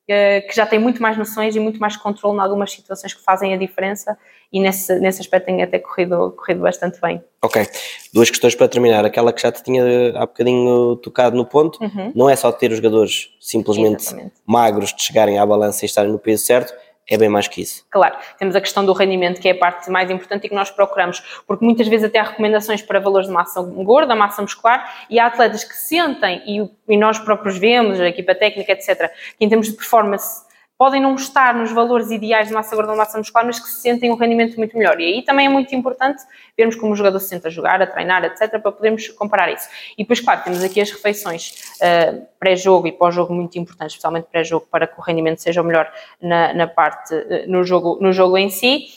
que 0.08 0.56
já 0.56 0.66
têm 0.66 0.80
muito 0.80 1.02
mais 1.02 1.18
noções 1.18 1.56
e 1.56 1.60
muito 1.60 1.80
mais 1.80 1.96
controle 1.96 2.38
em 2.38 2.42
algumas 2.42 2.72
situações 2.72 3.14
que 3.14 3.24
fazem 3.24 3.54
a 3.54 3.58
diferença, 3.58 4.18
e 4.52 4.60
nesse, 4.60 5.00
nesse 5.00 5.22
aspecto 5.22 5.46
tem 5.46 5.64
até 5.64 5.80
corrido, 5.80 6.32
corrido 6.38 6.60
bastante 6.62 7.00
bem. 7.00 7.24
Ok, 7.42 7.66
duas 8.14 8.30
questões 8.30 8.54
para 8.54 8.68
terminar. 8.68 9.06
Aquela 9.06 9.32
que 9.32 9.42
já 9.42 9.50
te 9.52 9.64
tinha 9.64 9.82
eh, 9.84 10.14
há 10.16 10.26
bocadinho 10.26 10.98
tocado 10.98 11.38
no 11.38 11.46
ponto, 11.46 11.82
Uhum. 11.82 12.12
não 12.14 12.30
é 12.30 12.36
só 12.36 12.52
ter 12.52 12.70
os 12.72 12.78
jogadores 12.78 13.30
simplesmente 13.40 14.02
Exatamente. 14.04 14.34
magros 14.46 14.94
de 14.94 15.02
chegarem 15.02 15.40
à 15.40 15.46
balança 15.46 15.86
e 15.86 15.88
estarem 15.88 16.12
no 16.12 16.20
peso 16.20 16.44
certo, 16.44 16.74
é 17.10 17.18
bem 17.18 17.30
mais 17.30 17.48
que 17.48 17.62
isso. 17.62 17.86
Claro, 17.90 18.16
temos 18.38 18.56
a 18.56 18.62
questão 18.62 18.86
do 18.86 18.94
rendimento, 18.94 19.42
que 19.42 19.48
é 19.48 19.52
a 19.52 19.58
parte 19.58 19.90
mais 19.90 20.10
importante 20.10 20.46
e 20.46 20.50
que 20.50 20.56
nós 20.56 20.70
procuramos, 20.70 21.22
porque 21.46 21.64
muitas 21.66 21.88
vezes 21.88 22.06
até 22.06 22.20
há 22.20 22.24
recomendações 22.24 22.82
para 22.82 23.00
valores 23.00 23.28
de 23.28 23.34
massa 23.34 23.62
gorda, 23.62 24.16
massa 24.16 24.42
muscular, 24.42 25.06
e 25.10 25.20
há 25.20 25.26
atletas 25.26 25.64
que 25.64 25.76
sentem, 25.76 26.42
e, 26.46 26.94
e 26.94 26.98
nós 26.98 27.20
próprios 27.20 27.58
vemos, 27.58 28.00
a 28.00 28.08
equipa 28.08 28.34
técnica, 28.34 28.72
etc., 28.72 29.12
que 29.38 29.46
em 29.46 29.50
termos 29.50 29.68
de 29.68 29.74
performance 29.74 30.50
podem 30.82 31.00
não 31.00 31.14
estar 31.14 31.54
nos 31.54 31.72
valores 31.72 32.10
ideais 32.10 32.48
de 32.48 32.54
massa 32.56 32.76
gorda 32.76 32.92
ou 32.92 32.98
massa 32.98 33.16
muscular, 33.16 33.46
mas 33.46 33.60
que 33.60 33.68
se 33.68 33.82
sentem 33.82 34.10
um 34.10 34.16
rendimento 34.16 34.58
muito 34.58 34.76
melhor. 34.76 35.00
E 35.00 35.04
aí 35.04 35.22
também 35.22 35.46
é 35.46 35.50
muito 35.50 35.76
importante 35.76 36.24
vermos 36.58 36.76
como 36.76 36.92
o 36.94 36.96
jogador 36.96 37.20
se 37.20 37.28
sente 37.28 37.46
a 37.46 37.52
jogar, 37.52 37.80
a 37.84 37.86
treinar, 37.86 38.24
etc., 38.24 38.50
para 38.60 38.72
podermos 38.72 39.08
comparar 39.10 39.54
isso. 39.54 39.70
E 39.96 40.02
depois, 40.02 40.20
claro, 40.20 40.44
temos 40.44 40.64
aqui 40.64 40.82
as 40.82 40.90
refeições 40.90 41.76
uh, 41.76 42.26
pré-jogo 42.40 42.88
e 42.88 42.92
pós-jogo 42.92 43.32
muito 43.32 43.60
importantes, 43.60 43.94
especialmente 43.94 44.26
pré-jogo, 44.32 44.66
para 44.72 44.88
que 44.88 45.00
o 45.00 45.04
rendimento 45.04 45.40
seja 45.40 45.62
o 45.62 45.64
melhor 45.64 45.88
na, 46.20 46.52
na 46.52 46.66
parte, 46.66 47.14
uh, 47.14 47.48
no, 47.48 47.64
jogo, 47.64 48.00
no 48.02 48.12
jogo 48.12 48.36
em 48.36 48.50
si. 48.50 48.88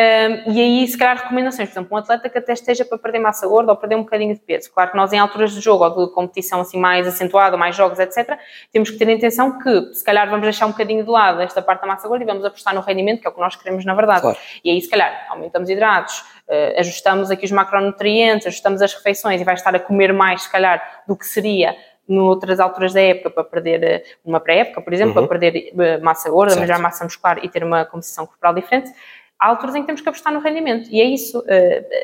Um, 0.00 0.52
e 0.52 0.60
aí, 0.62 0.86
se 0.88 0.96
calhar, 0.96 1.18
recomendações, 1.24 1.68
por 1.68 1.72
exemplo, 1.74 1.94
um 1.94 1.98
atleta 1.98 2.28
que 2.30 2.38
até 2.38 2.54
esteja 2.54 2.86
para 2.86 2.96
perder 2.96 3.18
massa 3.18 3.46
gorda 3.46 3.72
ou 3.72 3.76
perder 3.76 3.96
um 3.96 4.02
bocadinho 4.02 4.32
de 4.32 4.40
peso. 4.40 4.72
Claro 4.72 4.92
que 4.92 4.96
nós, 4.96 5.12
em 5.12 5.18
alturas 5.18 5.52
de 5.52 5.60
jogo 5.60 5.84
ou 5.84 6.06
de 6.06 6.14
competição 6.14 6.60
assim 6.60 6.78
mais 6.78 7.06
acentuada, 7.06 7.54
mais 7.56 7.76
jogos, 7.76 7.98
etc., 7.98 8.38
temos 8.72 8.88
que 8.88 8.96
ter 8.96 9.08
a 9.08 9.12
intenção 9.12 9.58
que, 9.58 9.92
se 9.92 10.02
calhar, 10.02 10.26
vamos 10.30 10.44
deixar 10.44 10.64
um 10.64 10.70
bocadinho 10.70 11.04
de 11.04 11.10
lado 11.10 11.42
esta 11.42 11.60
parte 11.60 11.82
da 11.82 11.86
massa 11.86 12.08
gorda 12.08 12.24
e 12.24 12.26
vamos 12.26 12.44
apostar 12.44 12.74
no 12.74 12.80
rendimento, 12.80 13.20
que 13.20 13.26
é 13.26 13.30
o 13.30 13.34
que 13.34 13.40
nós 13.40 13.56
queremos 13.56 13.84
na 13.84 13.94
verdade. 13.94 14.22
Claro. 14.22 14.38
E 14.64 14.70
aí, 14.70 14.80
se 14.80 14.88
calhar, 14.88 15.26
aumentamos 15.28 15.68
hidratos, 15.68 16.20
uh, 16.48 16.78
ajustamos 16.78 17.30
aqui 17.30 17.44
os 17.44 17.50
macronutrientes, 17.50 18.46
ajustamos 18.46 18.80
as 18.80 18.94
refeições 18.94 19.40
e 19.40 19.44
vai 19.44 19.54
estar 19.54 19.74
a 19.74 19.78
comer 19.78 20.14
mais, 20.14 20.42
se 20.42 20.50
calhar, 20.50 21.02
do 21.06 21.14
que 21.14 21.26
seria 21.26 21.76
noutras 22.08 22.58
alturas 22.58 22.92
da 22.92 23.00
época 23.00 23.30
para 23.30 23.44
perder 23.44 23.84
eh, 23.84 24.04
uma 24.24 24.40
pré-época, 24.40 24.82
por 24.82 24.92
exemplo, 24.92 25.20
uhum. 25.20 25.28
para 25.28 25.38
perder 25.38 25.72
eh, 25.78 25.98
massa 25.98 26.28
gorda, 26.28 26.54
certo. 26.54 26.60
mas 26.60 26.68
já 26.68 26.82
massa 26.82 27.04
muscular 27.04 27.38
e 27.42 27.48
ter 27.48 27.62
uma 27.62 27.84
composição 27.84 28.26
corporal 28.26 28.52
diferente, 28.52 28.90
há 29.40 29.48
alturas 29.48 29.74
em 29.74 29.80
que 29.80 29.86
temos 29.86 30.00
que 30.00 30.08
apostar 30.08 30.32
no 30.32 30.40
rendimento. 30.40 30.88
E 30.90 31.00
é 31.00 31.04
isso, 31.04 31.42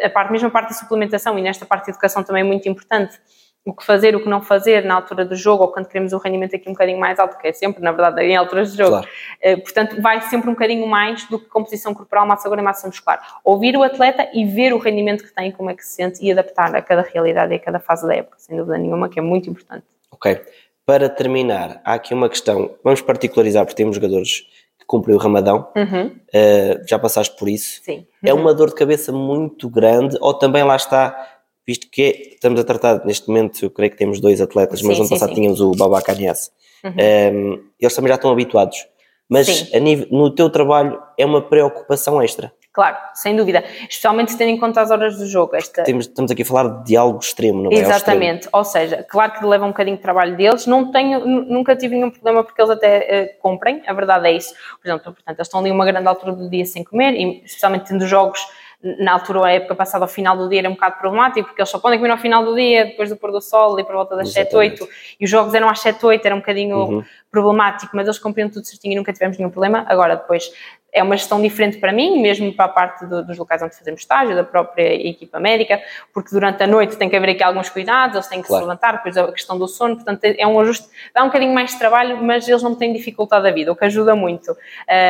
a 0.02 0.10
parte, 0.10 0.32
mesmo 0.32 0.48
a 0.48 0.50
parte 0.50 0.70
da 0.70 0.74
suplementação 0.74 1.38
e 1.38 1.42
nesta 1.42 1.66
parte 1.66 1.84
de 1.84 1.90
educação 1.90 2.22
também 2.24 2.40
é 2.40 2.44
muito 2.44 2.68
importante 2.68 3.20
o 3.66 3.74
que 3.74 3.84
fazer, 3.84 4.14
o 4.14 4.22
que 4.22 4.28
não 4.28 4.40
fazer 4.40 4.84
na 4.84 4.94
altura 4.94 5.24
do 5.24 5.34
jogo 5.34 5.64
ou 5.64 5.72
quando 5.72 5.88
queremos 5.88 6.12
um 6.12 6.18
rendimento 6.18 6.54
aqui 6.54 6.68
um 6.68 6.72
bocadinho 6.72 7.00
mais 7.00 7.18
alto, 7.18 7.36
que 7.36 7.48
é 7.48 7.52
sempre, 7.52 7.82
na 7.82 7.90
verdade, 7.90 8.22
em 8.22 8.36
alturas 8.36 8.70
de 8.70 8.78
jogo. 8.78 8.90
Claro. 8.90 9.08
Uh, 9.44 9.60
portanto, 9.60 10.00
vai 10.00 10.20
sempre 10.20 10.48
um 10.48 10.52
bocadinho 10.52 10.86
mais 10.86 11.24
do 11.24 11.36
que 11.40 11.46
composição 11.46 11.92
corporal, 11.92 12.24
massa 12.28 12.48
gorda 12.48 12.62
e 12.62 12.64
massa 12.64 12.86
muscular. 12.86 13.20
Ouvir 13.44 13.76
o 13.76 13.82
atleta 13.82 14.30
e 14.32 14.44
ver 14.44 14.72
o 14.72 14.78
rendimento 14.78 15.24
que 15.24 15.34
tem, 15.34 15.50
como 15.50 15.68
é 15.68 15.74
que 15.74 15.84
se 15.84 15.96
sente 15.96 16.24
e 16.24 16.30
adaptar 16.30 16.76
a 16.76 16.80
cada 16.80 17.02
realidade 17.02 17.54
e 17.54 17.56
a 17.56 17.58
cada 17.58 17.80
fase 17.80 18.06
da 18.06 18.14
época, 18.14 18.36
sem 18.38 18.56
dúvida 18.56 18.78
nenhuma, 18.78 19.08
que 19.08 19.18
é 19.18 19.22
muito 19.22 19.50
importante. 19.50 19.84
Ok. 20.12 20.40
Para 20.86 21.08
terminar, 21.08 21.80
há 21.84 21.94
aqui 21.94 22.14
uma 22.14 22.28
questão, 22.28 22.76
vamos 22.84 23.00
particularizar 23.00 23.64
porque 23.64 23.76
temos 23.76 23.96
jogadores 23.96 24.46
que 24.86 24.88
cumprem 24.88 25.16
o 25.16 25.18
ramadão, 25.18 25.68
uhum. 25.76 26.06
uh, 26.06 26.88
já 26.88 26.98
passaste 26.98 27.36
por 27.36 27.48
isso. 27.48 27.82
Sim. 27.82 28.06
É 28.24 28.32
uma 28.32 28.54
dor 28.54 28.68
de 28.68 28.76
cabeça 28.76 29.12
muito 29.12 29.68
grande 29.68 30.16
ou 30.20 30.32
também 30.32 30.62
lá 30.62 30.76
está 30.76 31.36
visto 31.66 31.88
que 31.90 32.30
estamos 32.34 32.60
a 32.60 32.64
tratar 32.64 33.04
neste 33.04 33.26
momento, 33.26 33.60
eu 33.64 33.70
creio 33.70 33.90
que 33.90 33.98
temos 33.98 34.20
dois 34.20 34.40
atletas, 34.40 34.78
sim, 34.78 34.86
mas 34.86 34.96
no 34.96 35.02
ano 35.02 35.10
passado 35.10 35.30
sim. 35.30 35.34
tínhamos 35.34 35.60
o 35.60 35.72
Babacar 35.72 36.16
Niasse. 36.16 36.50
Uhum. 36.84 36.92
Um, 36.92 37.64
eles 37.80 37.94
também 37.94 38.08
já 38.08 38.14
estão 38.14 38.30
habituados. 38.30 38.86
Mas 39.28 39.72
nível, 39.72 40.06
no 40.12 40.30
teu 40.32 40.48
trabalho 40.48 41.02
é 41.18 41.26
uma 41.26 41.42
preocupação 41.42 42.22
extra. 42.22 42.52
Claro, 42.76 42.98
sem 43.14 43.34
dúvida. 43.34 43.64
Especialmente 43.88 44.36
tendo 44.36 44.50
em 44.50 44.58
conta 44.58 44.82
as 44.82 44.90
horas 44.90 45.16
do 45.16 45.24
jogo. 45.24 45.56
Esta... 45.56 45.82
Temos, 45.82 46.04
estamos 46.04 46.30
aqui 46.30 46.42
a 46.42 46.44
falar 46.44 46.82
de 46.84 46.94
algo 46.94 47.18
extremo, 47.18 47.62
não 47.62 47.72
é? 47.72 47.76
Exatamente. 47.76 48.50
Ou 48.52 48.62
seja, 48.64 49.02
claro 49.08 49.32
que 49.32 49.46
leva 49.46 49.64
um 49.64 49.68
bocadinho 49.68 49.96
de 49.96 50.02
trabalho 50.02 50.36
deles. 50.36 50.66
Não 50.66 50.90
tenho, 50.90 51.26
nunca 51.26 51.74
tive 51.74 51.94
nenhum 51.94 52.10
problema 52.10 52.44
porque 52.44 52.60
eles 52.60 52.70
até 52.70 53.34
uh, 53.34 53.42
comprem. 53.42 53.82
A 53.86 53.94
verdade 53.94 54.26
é 54.26 54.32
isso. 54.32 54.52
Por 54.78 54.86
exemplo, 54.86 55.04
portanto, 55.04 55.38
eles 55.38 55.46
estão 55.48 55.60
ali 55.60 55.70
uma 55.70 55.86
grande 55.86 56.06
altura 56.06 56.32
do 56.32 56.50
dia 56.50 56.66
sem 56.66 56.84
comer 56.84 57.14
e 57.14 57.42
especialmente 57.46 57.86
tendo 57.88 58.06
jogos 58.06 58.46
na 58.82 59.12
altura, 59.12 59.46
a 59.46 59.52
época 59.52 59.74
passada, 59.74 60.04
ao 60.04 60.08
final 60.08 60.36
do 60.36 60.48
dia 60.48 60.60
era 60.60 60.68
um 60.68 60.74
bocado 60.74 60.96
problemático, 60.98 61.48
porque 61.48 61.60
eles 61.60 61.70
só 61.70 61.78
podem 61.78 61.98
comer 61.98 62.10
ao 62.10 62.18
final 62.18 62.44
do 62.44 62.54
dia, 62.54 62.84
depois 62.86 63.08
do 63.08 63.16
pôr 63.16 63.32
do 63.32 63.40
sol, 63.40 63.78
e 63.80 63.84
por 63.84 63.94
volta 63.94 64.16
das 64.16 64.28
Exatamente. 64.28 64.78
7, 64.78 64.84
8, 64.84 64.94
e 65.20 65.24
os 65.24 65.30
jogos 65.30 65.54
eram 65.54 65.68
às 65.68 65.80
7, 65.80 66.04
8, 66.04 66.24
era 66.24 66.34
um 66.34 66.38
bocadinho 66.38 66.76
uhum. 66.76 67.04
problemático, 67.30 67.96
mas 67.96 68.06
eles 68.06 68.18
cumpriam 68.18 68.48
tudo 68.48 68.66
certinho 68.66 68.92
e 68.92 68.96
nunca 68.96 69.12
tivemos 69.12 69.38
nenhum 69.38 69.50
problema. 69.50 69.84
Agora, 69.88 70.16
depois, 70.16 70.50
é 70.96 71.02
uma 71.02 71.16
gestão 71.16 71.40
diferente 71.42 71.76
para 71.78 71.92
mim, 71.92 72.22
mesmo 72.22 72.52
para 72.54 72.64
a 72.64 72.68
parte 72.68 73.04
do, 73.04 73.22
dos 73.22 73.36
locais 73.36 73.62
onde 73.62 73.76
fazemos 73.76 74.00
estágio, 74.00 74.34
da 74.34 74.42
própria 74.42 74.94
equipa 74.94 75.38
médica, 75.38 75.80
porque 76.12 76.30
durante 76.30 76.62
a 76.62 76.66
noite 76.66 76.96
tem 76.96 77.10
que 77.10 77.16
haver 77.16 77.30
aqui 77.30 77.42
alguns 77.42 77.68
cuidados, 77.68 78.16
eles 78.16 78.26
têm 78.26 78.40
que 78.40 78.48
claro. 78.48 78.64
se 78.64 78.68
levantar, 78.68 78.92
depois 78.92 79.16
a 79.16 79.30
questão 79.30 79.58
do 79.58 79.68
sono, 79.68 79.96
portanto 79.96 80.24
é 80.24 80.46
um 80.46 80.58
ajuste, 80.58 80.88
dá 81.14 81.22
um 81.22 81.26
bocadinho 81.26 81.52
mais 81.52 81.72
de 81.72 81.78
trabalho, 81.78 82.22
mas 82.22 82.48
eles 82.48 82.62
não 82.62 82.74
têm 82.74 82.94
dificuldade 82.94 83.44
da 83.44 83.50
vida, 83.50 83.70
o 83.70 83.76
que 83.76 83.84
ajuda 83.84 84.16
muito. 84.16 84.52
Uh, 84.52 84.56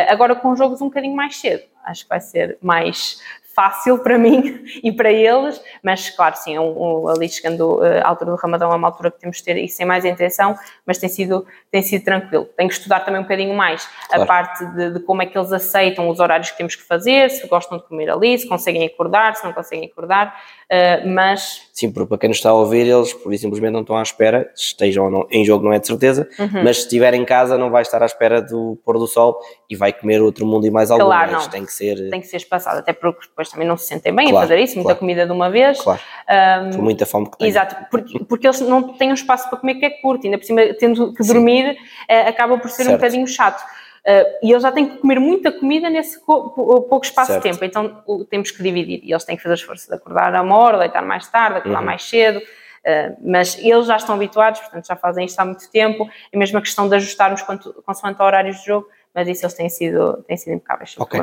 agora 0.08 0.35
com 0.35 0.56
jogos 0.56 0.82
um 0.82 0.87
bocadinho 0.87 1.14
mais 1.14 1.37
cedo, 1.37 1.62
acho 1.85 2.02
que 2.02 2.08
vai 2.08 2.20
ser 2.20 2.58
mais 2.61 3.20
fácil 3.57 3.99
para 4.05 4.19
mim 4.19 4.63
e 4.85 4.93
para 4.93 5.11
eles, 5.11 5.61
mas 5.83 6.11
claro, 6.11 6.37
sim, 6.37 6.59
um, 6.59 7.05
um, 7.05 7.09
ali 7.09 7.29
chegando 7.29 7.79
uh, 7.79 8.03
à 8.05 8.09
altura 8.09 8.33
do 8.33 8.37
Ramadão 8.37 8.71
é 8.71 8.77
uma 8.77 8.89
altura 8.89 9.11
que 9.11 9.19
temos 9.19 9.39
de 9.39 9.45
ter 9.45 9.57
isso 9.57 9.79
sem 9.79 9.87
mais 9.87 10.05
intenção, 10.05 10.55
mas 10.85 10.99
tem 10.99 11.09
sido, 11.09 11.47
tem 11.71 11.81
sido 11.81 12.05
tranquilo. 12.05 12.45
Tenho 12.57 12.69
que 12.69 12.75
estudar 12.75 13.01
também 13.01 13.21
um 13.21 13.25
bocadinho 13.25 13.55
mais 13.55 13.89
claro. 14.09 14.23
a 14.23 14.27
parte 14.27 14.67
de, 14.67 14.91
de, 14.93 15.01
como 15.01 15.23
é 15.23 15.27
que 15.27 15.37
eles 15.37 15.51
aceitam 15.53 16.09
os 16.11 16.21
horários 16.21 16.51
que 16.51 16.59
temos 16.59 16.77
que 16.77 16.83
fazer, 16.83 17.31
se 17.31 17.47
gostam 17.49 17.79
de 17.79 17.85
comer 17.85 18.11
ali, 18.11 18.39
se 18.39 18.47
conseguem 18.47 18.85
acordar, 18.87 19.35
se 19.35 19.45
não 19.45 19.55
conseguem 19.55 19.89
acordar, 19.91 20.39
uh, 20.73 21.08
mas... 21.08 21.62
Sim, 21.73 21.90
porque 21.90 22.08
para 22.08 22.18
quem 22.18 22.28
nos 22.28 22.38
está 22.38 22.50
a 22.50 22.54
ouvir, 22.54 22.87
eles 22.87 23.12
por 23.12 23.37
simplesmente 23.37 23.73
não 23.73 23.80
estão 23.80 23.96
à 23.96 24.02
espera, 24.02 24.50
estejam 24.54 25.11
não, 25.11 25.26
em 25.30 25.44
jogo 25.44 25.64
não 25.64 25.73
é 25.73 25.78
de 25.78 25.87
certeza, 25.87 26.28
uhum. 26.38 26.64
mas 26.64 26.78
se 26.78 26.82
estiver 26.85 27.12
em 27.14 27.25
casa 27.25 27.58
não 27.58 27.70
vai 27.70 27.82
estar 27.82 28.02
à 28.02 28.06
espera 28.06 28.40
do 28.40 28.78
pôr 28.85 28.99
do 28.99 29.06
sol 29.06 29.38
e 29.68 29.76
vai 29.76 29.92
comer 29.92 30.23
outro 30.23 30.46
mundo 30.46 30.66
e 30.66 30.70
mais 30.70 30.88
claro, 30.88 31.32
não. 31.32 31.49
tem 31.49 31.64
que 31.64 31.73
ser... 31.73 32.11
Tem 32.11 32.20
que 32.20 32.26
ser 32.26 32.38
espaçado, 32.38 32.78
até 32.78 32.92
porque 32.92 33.26
depois 33.26 33.49
também 33.50 33.66
não 33.66 33.76
se 33.76 33.87
sentem 33.87 34.14
bem 34.14 34.30
claro, 34.30 34.38
a 34.38 34.49
fazer 34.49 34.61
isso, 34.61 34.75
muita 34.75 34.88
claro. 34.88 34.99
comida 34.99 35.26
de 35.26 35.32
uma 35.32 35.50
vez. 35.50 35.80
Claro. 35.80 36.00
Um, 36.28 36.70
Por 36.70 36.82
muita 36.82 37.06
fome 37.06 37.30
que 37.30 37.38
têm. 37.38 37.49
Exato, 37.49 37.76
porque, 37.90 38.18
porque 38.25 38.46
eles 38.46 38.61
não 38.61 38.94
têm 38.94 39.11
um 39.11 39.14
espaço 39.14 39.49
para 39.49 39.58
comer 39.58 39.75
que 39.76 39.87
é 39.87 39.90
curto, 39.90 40.26
ainda 40.26 40.38
por 40.38 40.44
cima, 40.44 40.62
tendo 40.78 41.12
que 41.12 41.23
dormir, 41.25 41.73
uh, 41.73 42.28
acaba 42.28 42.58
por 42.58 42.70
ser 42.70 42.85
certo. 42.85 42.90
um 42.90 42.92
bocadinho 42.94 43.26
chato. 43.26 43.62
Uh, 44.07 44.39
e 44.41 44.53
eles 44.53 44.63
já 44.63 44.71
têm 44.71 44.89
que 44.89 44.99
comer 44.99 45.19
muita 45.19 45.51
comida 45.51 45.91
nesse 45.91 46.25
pouco 46.25 47.01
espaço 47.03 47.33
certo. 47.33 47.43
de 47.43 47.51
tempo, 47.51 47.65
então 47.65 48.05
temos 48.31 48.53
que 48.53 48.63
dividir. 48.63 49.01
E 49.03 49.11
eles 49.11 49.25
têm 49.25 49.37
que 49.37 49.43
fazer 49.43 49.57
esforço 49.57 49.89
de 49.89 49.95
acordar 49.97 50.33
a 50.33 50.43
uma 50.43 50.57
hora, 50.57 50.79
deitar 50.79 51.05
mais 51.05 51.27
tarde, 51.27 51.59
acordar 51.59 51.81
uhum. 51.81 51.87
mais 51.87 52.05
cedo. 52.05 52.39
Uh, 52.39 53.17
mas 53.21 53.59
eles 53.59 53.87
já 53.87 53.97
estão 53.97 54.15
habituados, 54.15 54.61
portanto 54.61 54.87
já 54.87 54.95
fazem 54.95 55.27
isto 55.27 55.41
há 55.41 55.45
muito 55.45 55.69
tempo, 55.73 56.09
e 56.33 56.39
mesmo 56.39 56.57
a 56.57 56.61
questão 56.61 56.89
de 56.89 56.95
ajustarmos 56.95 57.43
consoante 57.85 58.23
horários 58.23 58.59
de 58.59 58.67
jogo, 58.67 58.87
mas 59.13 59.27
isso 59.27 59.45
eles 59.45 59.55
têm 59.55 59.69
sido, 59.69 60.23
têm 60.29 60.37
sido 60.37 60.55
impecáveis. 60.55 60.95
Ok. 60.97 61.21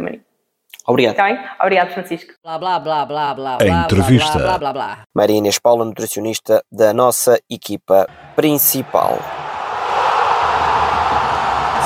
Obrigado. 0.86 1.16
Tá 1.16 1.26
bem? 1.26 1.40
Obrigado, 1.62 1.94
Francisco. 1.94 2.34
Blá, 2.44 2.60
blá, 2.60 2.80
blá, 2.80 3.06
blá, 3.06 3.34
blá, 3.34 3.58
a 3.62 3.84
entrevista. 3.86 4.38
Blá, 4.38 4.58
blá, 4.58 4.74
blá, 4.74 5.04
Maria 5.14 5.38
Inês 5.38 5.58
Paula, 5.58 5.86
nutricionista 5.86 6.62
da 6.70 6.94
nossa 6.94 7.40
equipa 7.50 8.08
principal. 8.36 9.18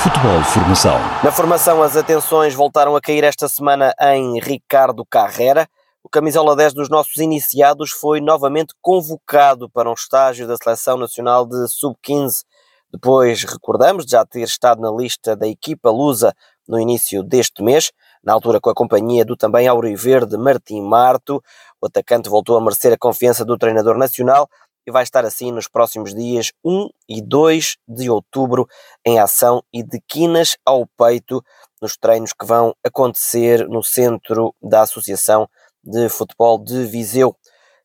Futebol 0.04 0.44
Formação. 0.44 1.00
Na 1.24 1.32
formação, 1.32 1.82
as 1.82 1.98
atenções 1.98 2.54
voltaram 2.54 2.96
a 2.96 3.02
cair 3.02 3.24
esta 3.24 3.48
semana 3.48 3.94
em 4.00 4.40
Ricardo 4.40 5.04
Carrera. 5.06 5.68
O 6.04 6.10
camisola 6.10 6.56
10 6.56 6.74
dos 6.74 6.90
nossos 6.90 7.18
iniciados 7.18 7.92
foi 7.92 8.22
novamente 8.22 8.74
convocado 8.82 9.70
para 9.70 9.90
um 9.90 9.94
estágio 9.94 10.48
da 10.48 10.56
Seleção 10.56 10.98
Nacional 10.98 11.46
de 11.48 11.68
Sub-15. 11.68 12.44
Depois, 12.92 13.44
recordamos, 13.44 14.06
de 14.06 14.12
já 14.12 14.24
ter 14.26 14.44
estado 14.44 14.82
na 14.82 14.92
lista 14.92 15.36
da 15.36 15.48
equipa 15.48 15.90
lusa 15.90 16.34
no 16.68 16.80
início 16.80 17.24
deste 17.24 17.64
mês 17.64 17.92
na 18.28 18.34
altura 18.34 18.60
com 18.60 18.70
a 18.70 18.76
companhia 18.76 19.24
do 19.24 19.38
também 19.38 19.70
Auriverde 19.70 20.38
Martim 20.38 20.82
Marto. 20.82 21.42
O 21.82 21.86
atacante 21.86 22.28
voltou 22.28 22.58
a 22.58 22.62
merecer 22.62 22.92
a 22.92 22.98
confiança 22.98 23.46
do 23.46 23.58
treinador 23.58 23.98
nacional 23.98 24.50
e 24.88 24.92
vai 24.92 25.04
estar 25.04 25.26
assim 25.26 25.52
nos 25.52 25.68
próximos 25.68 26.16
dias 26.16 26.54
1 26.64 26.90
e 27.10 27.22
2 27.22 27.76
de 27.86 28.10
outubro 28.10 28.66
em 29.06 29.20
ação 29.20 29.62
e 29.74 29.84
de 29.84 30.00
quinas 30.08 30.58
ao 30.66 30.88
peito 30.98 31.44
nos 31.82 31.98
treinos 31.98 32.32
que 32.32 32.46
vão 32.46 32.74
acontecer 32.86 33.68
no 33.68 33.84
centro 33.84 34.56
da 34.62 34.82
Associação 34.82 35.48
de 35.84 36.08
Futebol 36.08 36.58
de 36.64 36.86
Viseu. 36.86 37.36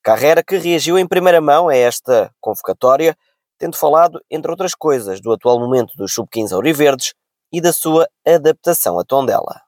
Carreira 0.02 0.42
que 0.42 0.56
reagiu 0.56 0.96
em 0.96 1.06
primeira 1.06 1.40
mão 1.40 1.68
a 1.68 1.76
esta 1.76 2.32
convocatória, 2.40 3.16
tendo 3.58 3.76
falado, 3.76 4.20
entre 4.30 4.50
outras 4.50 4.74
coisas, 4.74 5.20
do 5.20 5.32
atual 5.32 5.58
momento 5.58 5.94
dos 5.96 6.12
sub-15 6.14 6.52
Auriverdes 6.52 7.14
e 7.52 7.60
da 7.60 7.72
sua 7.72 8.08
adaptação 8.26 8.98
a 8.98 9.04
Tondela. 9.04 9.60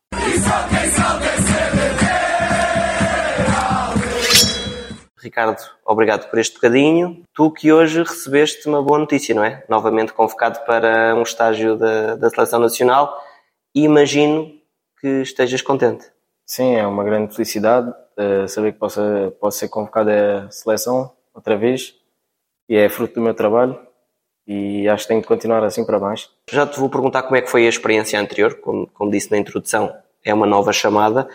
Ricardo, 5.25 5.59
obrigado 5.87 6.29
por 6.29 6.39
este 6.39 6.55
bocadinho. 6.55 7.23
Tu 7.33 7.51
que 7.51 7.73
hoje 7.73 8.03
recebeste 8.03 8.69
uma 8.69 8.83
boa 8.83 8.99
notícia, 8.99 9.35
não 9.35 9.43
é? 9.43 9.65
Novamente 9.71 10.13
convocado 10.13 10.61
para 10.67 11.15
um 11.17 11.23
estágio 11.23 11.77
da, 11.77 12.15
da 12.15 12.29
Seleção 12.29 12.61
Nacional 12.61 13.19
e 13.75 13.85
imagino 13.85 14.53
que 15.01 15.23
estejas 15.23 15.63
contente. 15.63 16.05
Sim, 16.45 16.77
é 16.77 16.87
uma 16.87 17.03
grande 17.03 17.35
felicidade 17.35 17.89
uh, 17.89 18.47
saber 18.47 18.73
que 18.73 18.79
possa, 18.79 19.35
posso 19.41 19.59
ser 19.59 19.69
convocado 19.69 20.11
à 20.11 20.51
seleção 20.51 21.11
outra 21.33 21.57
vez 21.57 21.95
e 22.69 22.77
é 22.77 22.87
fruto 22.91 23.15
do 23.15 23.23
meu 23.23 23.33
trabalho 23.33 23.81
e 24.47 24.87
acho 24.87 25.05
que 25.05 25.09
tenho 25.09 25.23
de 25.23 25.27
continuar 25.27 25.65
assim 25.65 25.87
para 25.87 25.99
baixo. 25.99 26.31
Já 26.51 26.67
te 26.67 26.79
vou 26.79 26.91
perguntar 26.91 27.23
como 27.23 27.37
é 27.37 27.41
que 27.41 27.51
foi 27.51 27.65
a 27.65 27.71
experiência 27.71 28.21
anterior, 28.21 28.57
como, 28.57 28.87
como 28.89 29.11
disse 29.11 29.31
na 29.31 29.39
introdução, 29.39 29.97
é 30.23 30.35
uma 30.35 30.47
nova 30.47 30.71
chamada, 30.71 31.27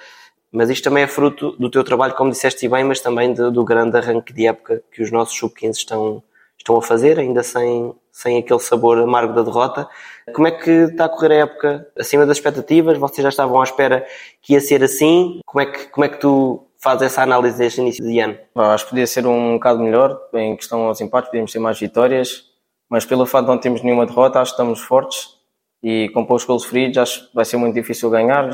mas 0.51 0.69
isto 0.69 0.83
também 0.83 1.03
é 1.03 1.07
fruto 1.07 1.51
do 1.59 1.69
teu 1.69 1.83
trabalho, 1.83 2.15
como 2.15 2.31
disseste 2.31 2.67
bem, 2.67 2.83
mas 2.83 2.99
também 2.99 3.33
de, 3.33 3.51
do 3.51 3.63
grande 3.63 3.97
arranque 3.97 4.33
de 4.33 4.47
época 4.47 4.83
que 4.91 5.01
os 5.01 5.11
nossos 5.11 5.37
sub-15 5.37 5.71
estão, 5.71 6.23
estão 6.57 6.75
a 6.77 6.81
fazer, 6.81 7.19
ainda 7.19 7.43
sem, 7.43 7.93
sem 8.11 8.39
aquele 8.39 8.59
sabor 8.59 8.97
amargo 8.97 9.33
da 9.33 9.43
derrota. 9.43 9.87
Como 10.33 10.47
é 10.47 10.51
que 10.51 10.69
está 10.69 11.05
a 11.05 11.09
correr 11.09 11.33
a 11.33 11.37
época? 11.43 11.87
Acima 11.97 12.25
das 12.25 12.37
expectativas? 12.37 12.97
Vocês 12.97 13.21
já 13.21 13.29
estavam 13.29 13.61
à 13.61 13.63
espera 13.63 14.05
que 14.41 14.53
ia 14.53 14.61
ser 14.61 14.83
assim? 14.83 15.39
Como 15.45 15.61
é 15.61 15.65
que, 15.67 15.87
como 15.89 16.05
é 16.05 16.09
que 16.09 16.17
tu 16.17 16.65
fazes 16.79 17.03
essa 17.03 17.21
análise 17.21 17.57
deste 17.57 17.81
início 17.81 18.03
de 18.03 18.19
ano? 18.19 18.37
acho 18.55 18.85
que 18.85 18.91
podia 18.91 19.05
ser 19.05 19.27
um 19.27 19.53
bocado 19.53 19.79
melhor, 19.79 20.19
em 20.33 20.55
questão 20.55 20.85
aos 20.85 20.99
empates, 20.99 21.29
podíamos 21.29 21.51
ter 21.51 21.59
mais 21.59 21.79
vitórias, 21.79 22.45
mas 22.89 23.05
pelo 23.05 23.25
fato 23.25 23.45
de 23.45 23.51
não 23.51 23.57
termos 23.59 23.83
nenhuma 23.83 24.05
derrota, 24.05 24.39
acho 24.39 24.51
que 24.51 24.61
estamos 24.61 24.79
fortes 24.79 25.37
e 25.83 26.09
com 26.09 26.25
poucos 26.25 26.45
gols 26.45 26.65
feridos, 26.65 26.97
acho 26.97 27.27
que 27.27 27.35
vai 27.35 27.45
ser 27.45 27.57
muito 27.57 27.75
difícil 27.75 28.09
ganhar 28.09 28.49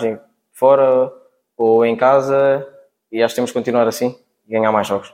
fora 0.52 1.12
ou 1.58 1.86
em 1.86 1.96
casa 1.96 2.68
e 3.12 3.24
acho 3.24 3.34
que 3.34 3.38
temos 3.38 3.52
que 3.52 3.58
continuar 3.58 3.88
assim 3.88 4.18
e 4.48 4.52
ganhar 4.52 4.72
mais 4.72 4.88
jogos. 4.88 5.14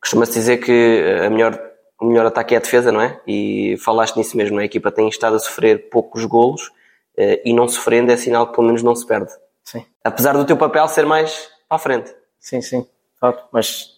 Costuma-se 0.00 0.32
dizer 0.32 0.58
que 0.58 1.22
a 1.24 1.30
melhor, 1.30 1.60
o 2.00 2.06
melhor 2.06 2.26
ataque 2.26 2.54
é 2.54 2.58
a 2.58 2.60
defesa, 2.60 2.90
não 2.90 3.00
é? 3.00 3.20
E 3.26 3.76
falaste 3.78 4.16
nisso 4.16 4.36
mesmo, 4.36 4.58
a 4.58 4.64
equipa 4.64 4.90
tem 4.90 5.08
estado 5.08 5.36
a 5.36 5.38
sofrer 5.38 5.90
poucos 5.90 6.24
golos 6.24 6.70
eh, 7.16 7.42
e 7.44 7.52
não 7.52 7.68
sofrendo 7.68 8.10
é 8.10 8.16
sinal 8.16 8.46
que 8.46 8.54
pelo 8.54 8.66
menos 8.66 8.82
não 8.82 8.94
se 8.94 9.06
perde. 9.06 9.30
Sim. 9.64 9.84
Apesar 10.02 10.32
do 10.32 10.44
teu 10.44 10.56
papel 10.56 10.88
ser 10.88 11.06
mais 11.06 11.48
para 11.68 11.76
a 11.76 11.78
frente. 11.78 12.14
Sim, 12.38 12.62
sim, 12.62 12.86
fato. 13.20 13.44
Mas 13.52 13.90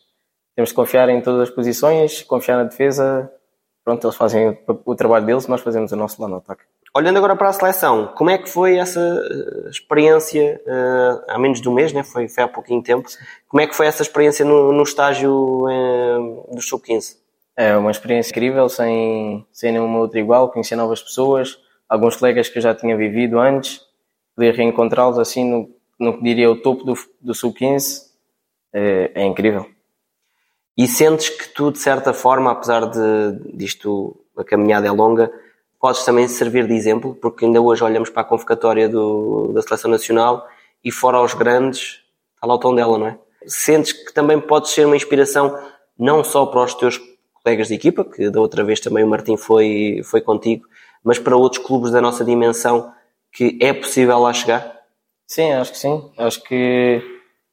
temos 0.57 0.71
que 0.71 0.77
confiar 0.77 1.09
em 1.09 1.21
todas 1.21 1.49
as 1.49 1.55
posições, 1.55 2.23
confiar 2.23 2.57
na 2.57 2.65
defesa 2.65 3.31
pronto, 3.85 4.07
eles 4.07 4.17
fazem 4.17 4.59
o 4.85 4.95
trabalho 4.95 5.27
deles, 5.27 5.47
nós 5.47 5.61
fazemos 5.61 5.93
o 5.93 5.97
nosso 5.97 6.21
lá 6.21 6.29
no 6.29 6.37
ataque. 6.37 6.65
Olhando 6.95 7.17
agora 7.17 7.35
para 7.35 7.49
a 7.49 7.53
seleção, 7.55 8.09
como 8.09 8.29
é 8.29 8.37
que 8.37 8.51
foi 8.51 8.77
essa 8.77 9.01
eh, 9.01 9.71
experiência, 9.71 10.61
uh, 10.67 11.25
há 11.27 11.39
menos 11.39 11.59
de 11.59 11.67
um 11.67 11.73
mês, 11.73 11.91
né? 11.91 12.03
foi, 12.05 12.29
foi 12.29 12.45
há 12.45 12.49
pouquinho 12.49 12.83
tempo, 12.83 13.09
como 13.49 13.63
é 13.63 13.67
que 13.67 13.75
foi 13.75 13.87
essa 13.87 14.03
experiência 14.03 14.45
no, 14.45 14.73
no 14.73 14.83
estágio 14.83 15.33
uh, 15.33 16.55
do 16.55 16.61
Sub-15? 16.61 17.17
É 17.57 17.75
uma 17.75 17.91
experiência 17.91 18.31
incrível, 18.31 18.69
sem, 18.69 19.47
sem 19.51 19.73
nenhuma 19.73 20.01
outra 20.01 20.21
igual, 20.21 20.51
conhecer 20.51 20.77
novas 20.77 21.03
pessoas, 21.03 21.59
alguns 21.89 22.17
colegas 22.17 22.51
que 22.51 22.59
eu 22.59 22.63
já 22.63 22.75
tinha 22.75 22.95
vivido 22.95 23.39
antes, 23.41 23.81
poder 24.37 24.55
reencontrá-los 24.55 25.19
assim 25.19 25.49
no, 25.49 25.71
no 25.99 26.19
que 26.19 26.23
diria 26.23 26.51
o 26.51 26.61
topo 26.61 26.85
do, 26.85 26.95
do 27.23 27.35
Sub-15, 27.35 28.03
é, 28.71 29.13
é 29.15 29.25
incrível. 29.25 29.67
E 30.77 30.87
sentes 30.87 31.31
que 31.31 31.49
tu, 31.49 31.73
de 31.73 31.79
certa 31.79 32.13
forma, 32.13 32.51
apesar 32.51 32.85
de 32.85 33.57
disto, 33.57 34.15
a 34.37 34.45
caminhada 34.45 34.87
é 34.87 34.91
longa, 34.91 35.33
podes 35.83 36.05
também 36.05 36.29
servir 36.29 36.69
de 36.69 36.75
exemplo, 36.75 37.13
porque 37.21 37.45
ainda 37.45 37.61
hoje 37.61 37.83
olhamos 37.83 38.09
para 38.09 38.23
a 38.23 38.25
convocatória 38.25 38.89
do, 38.89 39.51
da 39.53 39.61
Seleção 39.63 39.91
Nacional 39.91 40.47
e 40.85 40.93
fora 40.93 41.17
aos 41.17 41.35
grandes, 41.35 42.05
está 42.37 42.47
lá 42.47 42.55
o 42.55 42.59
tom 42.59 42.73
dela, 42.73 42.97
não 42.97 43.09
é? 43.09 43.19
Sentes 43.49 43.93
que 43.93 44.15
também 44.15 44.41
podes 44.41 44.71
ser 44.71 44.87
uma 44.87 44.95
inspiração 44.95 45.59
não 45.99 46.23
só 46.23 46.47
para 46.47 46.63
os 46.63 46.75
teus 46.75 47.01
colegas 47.35 47.67
de 47.67 47.75
equipa, 47.75 48.05
que 48.05 48.31
da 48.31 48.41
outra 48.41 48.63
vez 48.63 48.79
também 48.79 49.03
o 49.03 49.09
Martim 49.09 49.37
foi, 49.37 50.03
foi 50.05 50.21
contigo, 50.21 50.65
mas 51.03 51.19
para 51.19 51.37
outros 51.37 51.61
clubes 51.67 51.91
da 51.91 52.01
nossa 52.01 52.25
dimensão, 52.25 52.95
que 53.33 53.59
é 53.61 53.73
possível 53.73 54.21
lá 54.21 54.33
chegar? 54.33 54.83
Sim, 55.27 55.51
acho 55.51 55.73
que 55.73 55.79
sim. 55.79 56.13
Acho 56.17 56.45
que 56.45 57.03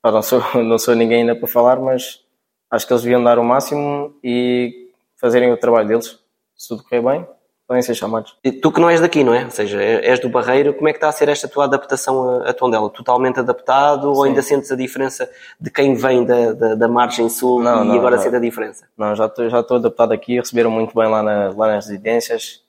não 0.03 0.21
sou, 0.21 0.43
não 0.63 0.77
sou 0.77 0.93
ninguém 0.93 1.21
ainda 1.21 1.36
para 1.36 1.48
falar, 1.48 1.79
mas 1.79 2.24
acho 2.69 2.86
que 2.86 2.93
eles 2.93 3.01
deviam 3.01 3.24
dar 3.24 3.39
o 3.39 3.43
máximo 3.43 4.15
e 4.24 4.91
fazerem 5.19 5.51
o 5.51 5.57
trabalho 5.57 5.88
deles. 5.88 6.19
Se 6.55 6.67
tudo 6.67 6.83
correr 6.83 7.01
bem, 7.01 7.27
podem 7.70 7.84
ser 7.84 7.94
chamados. 7.94 8.36
E 8.44 8.52
tu 8.52 8.72
que 8.72 8.82
não 8.82 8.90
és 8.90 9.00
daqui, 9.00 9.24
não 9.24 9.32
é? 9.32 9.46
Ou 9.46 9.52
seja, 9.52 9.80
és 9.80 10.20
do 10.20 10.28
Barreiro, 10.28 10.74
como 10.74 10.90
é 10.90 10.92
que 10.92 10.98
está 10.98 11.08
a 11.08 11.12
ser 11.12 11.30
esta 11.30 11.48
tua 11.48 11.66
adaptação 11.66 12.42
a, 12.42 12.50
a 12.50 12.54
Tondela? 12.54 12.90
Totalmente 12.90 13.40
adaptado 13.40 14.02
Sim. 14.02 14.18
ou 14.18 14.24
ainda 14.24 14.42
sentes 14.42 14.72
a 14.72 14.76
diferença 14.76 15.30
de 15.62 15.70
quem 15.70 15.94
vem 15.94 16.26
da, 16.26 16.52
da, 16.54 16.74
da 16.74 16.88
margem 16.88 17.30
sul 17.30 17.62
não, 17.62 17.86
e 17.86 17.88
não, 17.90 17.96
agora 17.96 18.18
sente 18.18 18.36
a 18.36 18.40
diferença? 18.40 18.88
Não, 18.98 19.16
já 19.16 19.28
estou, 19.28 19.48
já 19.48 19.60
estou 19.60 19.78
adaptado 19.78 20.12
aqui, 20.12 20.40
receberam 20.40 20.72
muito 20.72 20.96
bem 20.96 21.08
lá, 21.08 21.22
na, 21.22 21.50
lá 21.50 21.68
nas 21.68 21.86
residências, 21.86 22.64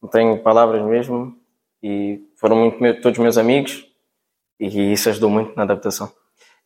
não 0.00 0.08
tenho 0.08 0.38
palavras 0.38 0.82
mesmo 0.86 1.36
e 1.82 2.22
foram 2.36 2.56
muito 2.56 3.02
todos 3.02 3.18
meus 3.18 3.36
amigos 3.36 3.86
e 4.58 4.90
isso 4.90 5.10
ajudou 5.10 5.28
muito 5.28 5.54
na 5.54 5.64
adaptação. 5.64 6.10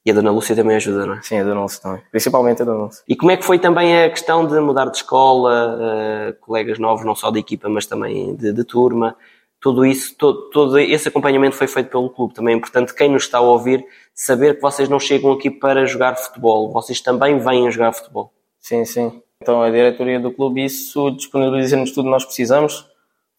E 0.04 0.11
a 0.11 0.14
Dona 0.14 0.30
Lúcia 0.30 0.57
também 0.57 0.76
ajuda, 0.76 1.04
não 1.04 1.14
é? 1.14 1.23
Sim, 1.23 1.38
a 1.38 1.45
Dona 1.45 1.61
Lúcia 1.61 1.83
também. 1.83 2.02
Principalmente 2.11 2.62
a 2.62 2.64
Dona 2.64 2.85
Lúcia. 2.85 3.04
E 3.07 3.14
como 3.14 3.30
é 3.30 3.37
que 3.37 3.45
foi 3.45 3.59
também 3.59 4.04
a 4.04 4.09
questão 4.09 4.47
de 4.47 4.59
mudar 4.61 4.87
de 4.87 4.97
escola, 4.97 5.76
uh, 5.76 6.40
colegas 6.40 6.78
novos, 6.78 7.04
não 7.04 7.14
só 7.14 7.30
de 7.30 7.38
equipa, 7.38 7.69
mas 7.69 7.85
também 7.85 8.35
de, 8.35 8.52
de 8.52 8.64
turma? 8.64 9.14
Tudo 9.61 9.85
isso, 9.85 10.16
todo, 10.16 10.49
todo, 10.49 10.78
esse 10.78 11.09
acompanhamento 11.09 11.54
foi 11.54 11.66
feito 11.66 11.90
pelo 11.90 12.09
clube. 12.09 12.33
Também 12.33 12.54
é 12.54 12.57
importante 12.57 12.95
quem 12.95 13.11
nos 13.11 13.25
está 13.25 13.38
a 13.38 13.42
ouvir 13.42 13.85
saber 14.14 14.54
que 14.54 14.62
vocês 14.62 14.88
não 14.88 14.99
chegam 14.99 15.33
aqui 15.33 15.50
para 15.50 15.85
jogar 15.85 16.16
futebol. 16.16 16.73
Vocês 16.73 17.00
também 17.02 17.38
vêm 17.38 17.71
jogar 17.71 17.92
futebol. 17.92 18.33
Sim, 18.59 18.87
sim. 18.87 19.23
Então 19.42 19.62
a 19.62 19.71
diretoria 19.71 20.19
do 20.19 20.30
clube 20.30 20.64
isso 20.64 21.11
disponibiliza-nos 21.11 21.92
tudo 21.92 22.04
que 22.04 22.11
nós 22.11 22.25
precisamos, 22.25 22.87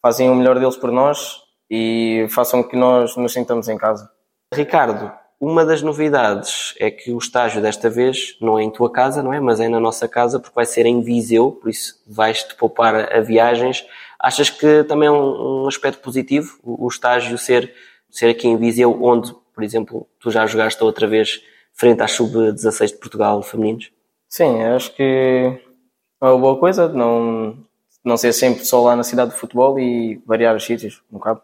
fazem 0.00 0.30
o 0.30 0.34
melhor 0.34 0.58
deles 0.58 0.76
por 0.76 0.92
nós 0.92 1.42
e 1.70 2.26
façam 2.30 2.62
que 2.62 2.76
nós 2.76 3.16
nos 3.16 3.32
sintamos 3.32 3.68
em 3.68 3.78
casa. 3.78 4.10
Ricardo, 4.52 5.12
uma 5.42 5.66
das 5.66 5.82
novidades 5.82 6.72
é 6.78 6.88
que 6.88 7.10
o 7.10 7.18
estágio 7.18 7.60
desta 7.60 7.90
vez 7.90 8.36
não 8.40 8.56
é 8.56 8.62
em 8.62 8.70
tua 8.70 8.88
casa, 8.88 9.24
não 9.24 9.32
é? 9.32 9.40
Mas 9.40 9.58
é 9.58 9.68
na 9.68 9.80
nossa 9.80 10.06
casa 10.06 10.38
porque 10.38 10.54
vai 10.54 10.64
ser 10.64 10.86
em 10.86 11.02
Viseu, 11.02 11.50
por 11.50 11.68
isso 11.68 12.00
vais-te 12.06 12.54
poupar 12.54 13.12
a 13.12 13.20
viagens. 13.20 13.84
Achas 14.20 14.48
que 14.48 14.84
também 14.84 15.08
é 15.08 15.10
um, 15.10 15.64
um 15.64 15.66
aspecto 15.66 16.00
positivo 16.00 16.60
o, 16.62 16.84
o, 16.84 16.88
estágio 16.88 17.36
ser, 17.36 17.74
ser 18.08 18.28
aqui 18.28 18.46
em 18.46 18.56
Viseu, 18.56 18.96
onde, 19.02 19.34
por 19.52 19.64
exemplo, 19.64 20.06
tu 20.20 20.30
já 20.30 20.46
jogaste 20.46 20.80
outra 20.84 21.08
vez 21.08 21.42
frente 21.72 22.00
à 22.02 22.06
Sub-16 22.06 22.86
de 22.90 22.98
Portugal 22.98 23.42
femininos? 23.42 23.90
Sim, 24.28 24.62
acho 24.62 24.94
que 24.94 25.02
é 25.02 26.24
uma 26.24 26.38
boa 26.38 26.56
coisa 26.56 26.86
não, 26.86 27.58
não 28.04 28.16
ser 28.16 28.32
sempre 28.32 28.64
só 28.64 28.80
lá 28.80 28.94
na 28.94 29.02
cidade 29.02 29.32
de 29.32 29.36
futebol 29.36 29.76
e 29.76 30.22
variar 30.24 30.54
os 30.54 30.62
sítios 30.62 31.02
um 31.10 31.18
bocado. 31.18 31.42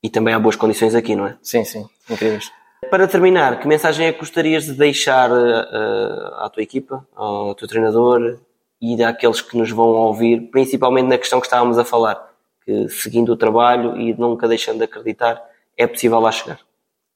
E 0.00 0.08
também 0.08 0.32
há 0.32 0.38
boas 0.38 0.54
condições 0.54 0.94
aqui, 0.94 1.16
não 1.16 1.26
é? 1.26 1.36
Sim, 1.42 1.64
sim, 1.64 1.84
incríveis. 2.08 2.59
Para 2.88 3.06
terminar, 3.06 3.60
que 3.60 3.68
mensagem 3.68 4.06
é 4.06 4.12
que 4.12 4.18
gostarias 4.18 4.64
de 4.64 4.72
deixar 4.72 5.30
uh, 5.30 6.34
à 6.38 6.50
tua 6.52 6.62
equipa, 6.62 7.06
ao 7.14 7.54
teu 7.54 7.68
treinador 7.68 8.38
e 8.80 9.02
àqueles 9.04 9.42
que 9.42 9.56
nos 9.56 9.70
vão 9.70 9.88
ouvir, 9.88 10.50
principalmente 10.50 11.06
na 11.06 11.18
questão 11.18 11.40
que 11.40 11.46
estávamos 11.46 11.78
a 11.78 11.84
falar, 11.84 12.32
que 12.64 12.88
seguindo 12.88 13.32
o 13.32 13.36
trabalho 13.36 13.96
e 13.96 14.14
nunca 14.14 14.48
deixando 14.48 14.78
de 14.78 14.84
acreditar, 14.84 15.42
é 15.76 15.86
possível 15.86 16.18
lá 16.20 16.32
chegar? 16.32 16.58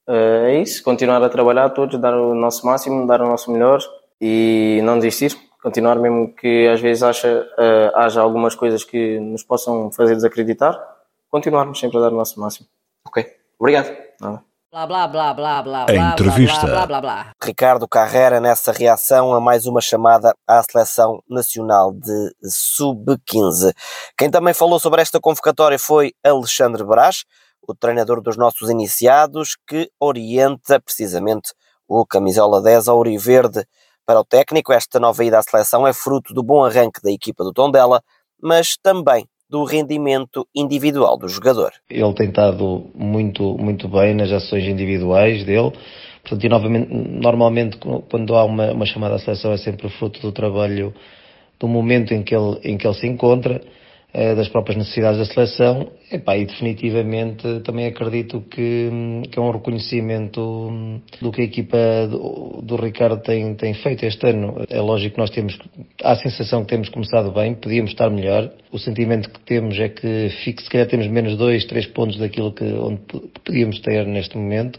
Uh, 0.07 0.45
é 0.47 0.61
isso, 0.61 0.83
continuar 0.83 1.23
a 1.23 1.31
trabalhar 1.31 1.71
todos, 1.71 1.99
dar 1.99 2.15
o 2.15 2.35
nosso 2.35 2.67
máximo, 2.67 3.07
dar 3.07 3.23
o 3.23 3.27
nosso 3.27 3.51
melhor 3.51 3.81
e 4.21 4.81
não 4.85 4.99
desistir. 4.99 5.35
Continuar 5.63 5.97
mesmo 5.97 6.35
que 6.35 6.69
às 6.69 6.81
vezes 6.81 7.03
acha, 7.03 7.41
uh, 7.59 7.97
haja 7.97 8.21
algumas 8.21 8.55
coisas 8.55 8.85
que 8.85 9.19
nos 9.19 9.43
possam 9.43 9.91
fazer 9.91 10.15
desacreditar, 10.15 10.79
continuarmos 11.31 11.81
sempre 11.81 11.97
a 11.97 12.01
dar 12.03 12.13
o 12.13 12.17
nosso 12.17 12.39
máximo. 12.39 12.69
Ok, 13.07 13.27
obrigado. 13.59 13.97
Nada. 14.21 14.54
Blá, 14.75 14.89
blá, 14.89 15.07
blá, 15.07 15.33
blá, 15.33 15.63
blá, 15.63 15.87
a 15.89 15.95
entrevista. 15.95 16.67
Blá, 16.67 16.85
blá, 16.85 17.01
blá, 17.01 17.33
Ricardo 17.41 17.87
Carrera 17.87 18.41
nessa 18.41 18.73
reação 18.73 19.33
a 19.33 19.41
mais 19.41 19.67
uma 19.67 19.81
chamada 19.81 20.35
à 20.49 20.61
seleção 20.65 21.23
nacional 21.31 21.93
de 21.93 22.35
sub-15. 22.43 23.73
Quem 24.19 24.29
também 24.29 24.53
falou 24.53 24.81
sobre 24.81 25.01
esta 25.01 25.21
convocatória 25.21 25.79
foi 25.79 26.13
Alexandre 26.25 26.83
Brás, 26.83 27.25
o 27.63 27.73
treinador 27.73 28.21
dos 28.21 28.37
nossos 28.37 28.69
iniciados, 28.69 29.57
que 29.65 29.89
orienta 30.01 30.81
precisamente 30.81 31.53
o 31.87 32.05
camisola 32.05 32.61
10 32.61 32.89
Auriverde. 32.89 33.65
Para 34.05 34.19
o 34.19 34.25
técnico, 34.25 34.73
esta 34.73 34.99
nova 34.99 35.25
ida 35.25 35.39
à 35.39 35.43
seleção 35.45 35.87
é 35.87 35.93
fruto 35.93 36.35
do 36.35 36.43
bom 36.43 36.65
arranque 36.65 37.01
da 37.01 37.13
equipa 37.13 37.45
do 37.45 37.53
Tondela, 37.53 38.03
mas 38.43 38.77
também 38.83 39.29
do 39.55 39.63
rendimento 39.63 40.49
individual 40.53 41.17
do 41.17 41.29
jogador. 41.29 41.71
Ele 41.89 42.13
tem 42.15 42.27
estado 42.27 42.91
muito, 42.93 43.57
muito 43.57 43.87
bem 43.87 44.13
nas 44.13 44.33
ações 44.33 44.65
individuais 44.65 45.45
dele. 45.45 45.71
Portanto, 46.25 46.89
normalmente 47.23 47.79
quando 48.11 48.35
há 48.35 48.45
uma, 48.45 48.73
uma 48.73 48.85
chamada 48.85 49.15
à 49.15 49.19
seleção 49.21 49.53
é 49.53 49.57
sempre 49.57 49.89
fruto 49.91 50.21
do 50.21 50.33
trabalho 50.33 50.93
do 51.61 51.69
momento 51.69 52.13
em 52.13 52.25
que 52.25 52.35
ele, 52.35 52.59
em 52.65 52.77
que 52.77 52.85
ele 52.85 52.97
se 52.97 53.07
encontra. 53.07 53.63
Eh, 54.17 54.37
das 54.37 54.49
próprias 54.49 54.79
necessidades 54.79 55.19
da 55.19 55.25
seleção 55.25 55.91
Epá, 56.13 56.37
e 56.37 56.47
definitivamente 56.47 57.43
também 57.65 57.87
acredito 57.87 58.43
que, 58.43 58.89
que, 59.29 59.37
é 59.37 59.43
um 59.43 59.51
reconhecimento 59.51 61.01
do 61.21 61.33
que 61.33 61.41
a 61.41 61.45
equipa 61.45 61.77
do, 62.09 62.63
do, 62.63 62.77
Ricardo 62.77 63.21
tem, 63.21 63.57
tem 63.57 63.75
feito 63.75 64.07
este 64.07 64.25
ano. 64.29 64.65
É 64.71 64.81
lógico 64.81 65.17
que 65.17 65.21
nós 65.21 65.31
temos, 65.31 65.59
há 66.01 66.13
a 66.13 66.17
sensação 66.17 66.63
que 66.63 66.69
temos 66.69 66.89
começado 66.91 67.33
bem, 67.33 67.57
podíamos 67.57 67.91
estar 67.91 68.09
melhor. 68.09 68.53
O 68.71 68.79
sentimento 68.79 69.29
que 69.29 69.41
temos 69.41 69.77
é 69.81 69.89
que 69.89 70.31
se 70.31 70.71
calhar 70.71 70.87
temos 70.87 71.09
menos 71.09 71.37
dois, 71.37 71.65
três 71.65 71.87
pontos 71.87 72.17
daquilo 72.17 72.53
que 72.53 72.63
onde 72.63 73.01
podíamos 73.45 73.81
ter 73.81 74.07
neste 74.07 74.37
momento 74.37 74.79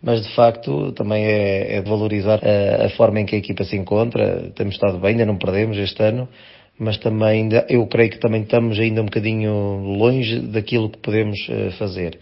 mas 0.00 0.22
de 0.22 0.34
facto 0.34 0.92
também 0.92 1.24
é, 1.24 1.76
é 1.76 1.80
de 1.80 1.88
valorizar 1.88 2.38
a, 2.44 2.84
a, 2.84 2.90
forma 2.90 3.20
em 3.20 3.24
que 3.24 3.36
a 3.36 3.38
equipa 3.38 3.64
se 3.64 3.74
encontra. 3.74 4.52
Temos 4.54 4.74
estado 4.74 4.98
bem, 4.98 5.12
ainda 5.12 5.24
não 5.24 5.38
perdemos 5.38 5.78
este 5.78 6.02
ano 6.02 6.28
mas 6.78 6.98
também 6.98 7.28
ainda, 7.28 7.66
eu 7.68 7.86
creio 7.86 8.10
que 8.10 8.18
também 8.18 8.42
estamos 8.42 8.78
ainda 8.78 9.00
um 9.00 9.04
bocadinho 9.04 9.78
longe 9.96 10.40
daquilo 10.40 10.90
que 10.90 10.98
podemos 10.98 11.38
uh, 11.48 11.70
fazer. 11.78 12.18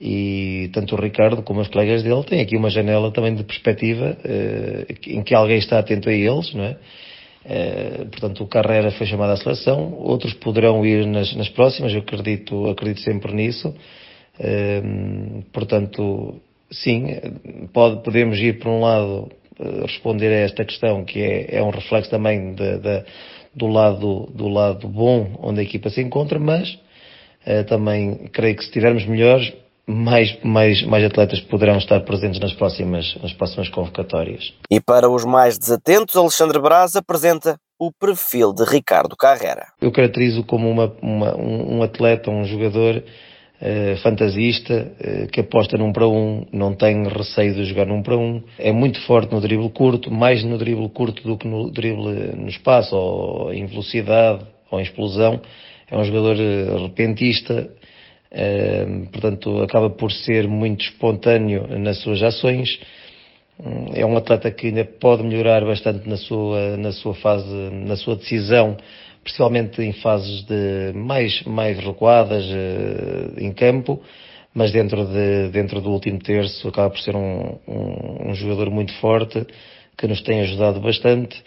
E 0.00 0.70
tanto 0.72 0.94
o 0.94 1.00
Ricardo 1.00 1.42
como 1.42 1.60
os 1.60 1.68
colegas 1.68 2.02
dele 2.02 2.24
têm 2.24 2.40
aqui 2.40 2.56
uma 2.56 2.70
janela 2.70 3.10
também 3.10 3.34
de 3.34 3.44
perspectiva 3.44 4.16
uh, 4.24 4.94
em 5.06 5.22
que 5.22 5.34
alguém 5.34 5.58
está 5.58 5.78
atento 5.78 6.08
a 6.08 6.12
eles, 6.12 6.54
não 6.54 6.64
é? 6.64 6.76
Uh, 7.42 8.06
portanto, 8.06 8.42
o 8.42 8.46
Carrera 8.46 8.90
foi 8.92 9.06
chamado 9.06 9.32
à 9.32 9.36
seleção, 9.36 9.94
outros 9.94 10.32
poderão 10.34 10.84
ir 10.84 11.06
nas, 11.06 11.34
nas 11.36 11.48
próximas, 11.50 11.92
eu 11.92 12.00
acredito, 12.00 12.68
acredito 12.68 13.00
sempre 13.00 13.34
nisso. 13.34 13.74
portanto, 15.52 16.40
sim, 16.70 17.06
pode, 17.72 18.02
podemos 18.02 18.38
ir 18.38 18.58
por 18.58 18.68
um 18.68 18.80
lado 18.80 19.30
responder 19.86 20.28
a 20.28 20.40
esta 20.40 20.64
questão 20.64 21.04
que 21.04 21.20
é, 21.20 21.56
é 21.56 21.62
um 21.62 21.70
reflexo 21.70 22.10
também 22.10 22.54
da 22.54 23.04
do 23.54 23.66
lado, 23.66 24.28
do 24.34 24.48
lado 24.48 24.88
bom 24.88 25.36
onde 25.40 25.60
a 25.60 25.62
equipa 25.62 25.90
se 25.90 26.00
encontra, 26.00 26.38
mas 26.38 26.78
uh, 27.46 27.64
também 27.68 28.28
creio 28.32 28.56
que 28.56 28.64
se 28.64 28.70
tivermos 28.70 29.04
melhores, 29.06 29.52
mais, 29.86 30.38
mais, 30.44 30.82
mais 30.86 31.04
atletas 31.04 31.40
poderão 31.40 31.76
estar 31.76 32.00
presentes 32.00 32.38
nas 32.40 32.52
próximas, 32.52 33.16
nas 33.20 33.32
próximas 33.32 33.68
convocatórias. 33.68 34.52
E 34.70 34.80
para 34.80 35.08
os 35.08 35.24
mais 35.24 35.58
desatentos, 35.58 36.16
Alexandre 36.16 36.60
Braz 36.60 36.94
apresenta 36.94 37.58
o 37.78 37.90
perfil 37.90 38.52
de 38.52 38.64
Ricardo 38.64 39.16
Carrera. 39.16 39.68
Eu 39.80 39.90
caracterizo 39.90 40.44
como 40.44 40.70
uma, 40.70 40.94
uma 41.02 41.36
um, 41.36 41.78
um 41.78 41.82
atleta, 41.82 42.30
um 42.30 42.44
jogador 42.44 43.02
eh, 43.62 43.96
fantasista, 44.02 44.90
uh, 44.98 45.26
que 45.26 45.40
aposta 45.40 45.76
num 45.76 45.92
para 45.92 46.08
um, 46.08 46.46
não 46.50 46.74
tem 46.74 47.06
receio 47.06 47.54
de 47.54 47.66
jogar 47.66 47.84
num 47.84 48.02
para 48.02 48.16
um, 48.16 48.42
é 48.58 48.72
muito 48.72 48.98
forte 49.02 49.30
no 49.34 49.38
drible 49.38 49.68
curto, 49.68 50.10
mais 50.10 50.42
no 50.42 50.56
drible 50.56 50.88
curto 50.88 51.22
do 51.22 51.36
que 51.36 51.46
no 51.46 51.70
drible 51.70 52.34
no 52.38 52.48
espaço, 52.48 52.96
ou 52.96 53.52
em 53.52 53.66
velocidade, 53.66 54.46
ou 54.70 54.80
em 54.80 54.82
explosão. 54.82 55.42
É 55.90 55.94
um 55.94 56.02
jogador 56.04 56.36
repentista, 56.80 57.68
portanto 59.12 59.60
acaba 59.60 59.90
por 59.90 60.10
ser 60.10 60.48
muito 60.48 60.84
espontâneo 60.84 61.66
nas 61.78 61.98
suas 61.98 62.22
ações. 62.22 62.78
É 63.92 64.06
um 64.06 64.16
atleta 64.16 64.50
que 64.50 64.68
ainda 64.68 64.84
pode 64.84 65.22
melhorar 65.22 65.64
bastante 65.66 66.08
na 66.08 66.16
sua, 66.16 66.76
na 66.78 66.92
sua 66.92 67.14
fase, 67.14 67.52
na 67.72 67.96
sua 67.96 68.16
decisão, 68.16 68.76
principalmente 69.22 69.82
em 69.82 69.92
fases 69.92 70.42
de 70.44 70.92
mais, 70.94 71.42
mais 71.44 71.78
recuadas 71.78 72.44
em 73.38 73.52
campo 73.52 74.00
mas 74.54 74.72
dentro, 74.72 75.06
de, 75.06 75.48
dentro 75.50 75.80
do 75.80 75.90
último 75.90 76.18
terço 76.18 76.68
acaba 76.68 76.90
por 76.90 76.98
ser 77.00 77.14
um, 77.14 77.58
um, 77.68 78.30
um 78.30 78.34
jogador 78.34 78.70
muito 78.70 78.92
forte, 78.94 79.46
que 79.96 80.06
nos 80.06 80.20
tem 80.22 80.40
ajudado 80.40 80.80
bastante, 80.80 81.40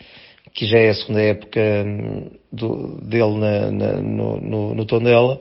que 0.54 0.66
já 0.66 0.78
é 0.80 0.90
a 0.90 0.94
segunda 0.94 1.22
época 1.22 1.60
hum, 1.86 2.30
do, 2.52 3.02
dele 3.02 3.38
na, 3.38 3.72
na, 3.72 3.94
no, 4.02 4.40
no, 4.40 4.76
no 4.76 4.86
Tondela, 4.86 5.40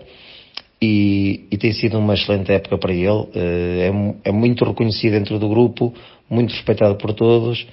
e, 0.80 1.46
e, 1.48 1.56
tem 1.58 1.72
sido 1.72 1.96
uma 1.96 2.14
excelente 2.14 2.50
época 2.50 2.76
para 2.76 2.92
ele. 2.92 3.28
Eh, 3.36 3.88
é, 4.24 4.30
é, 4.30 4.32
muito 4.32 4.64
reconhecido 4.64 5.12
dentro 5.12 5.38
do 5.38 5.48
grupo, 5.48 5.94
muito 6.28 6.50
respeitado 6.50 6.96
por 6.96 7.12
todos 7.14 7.64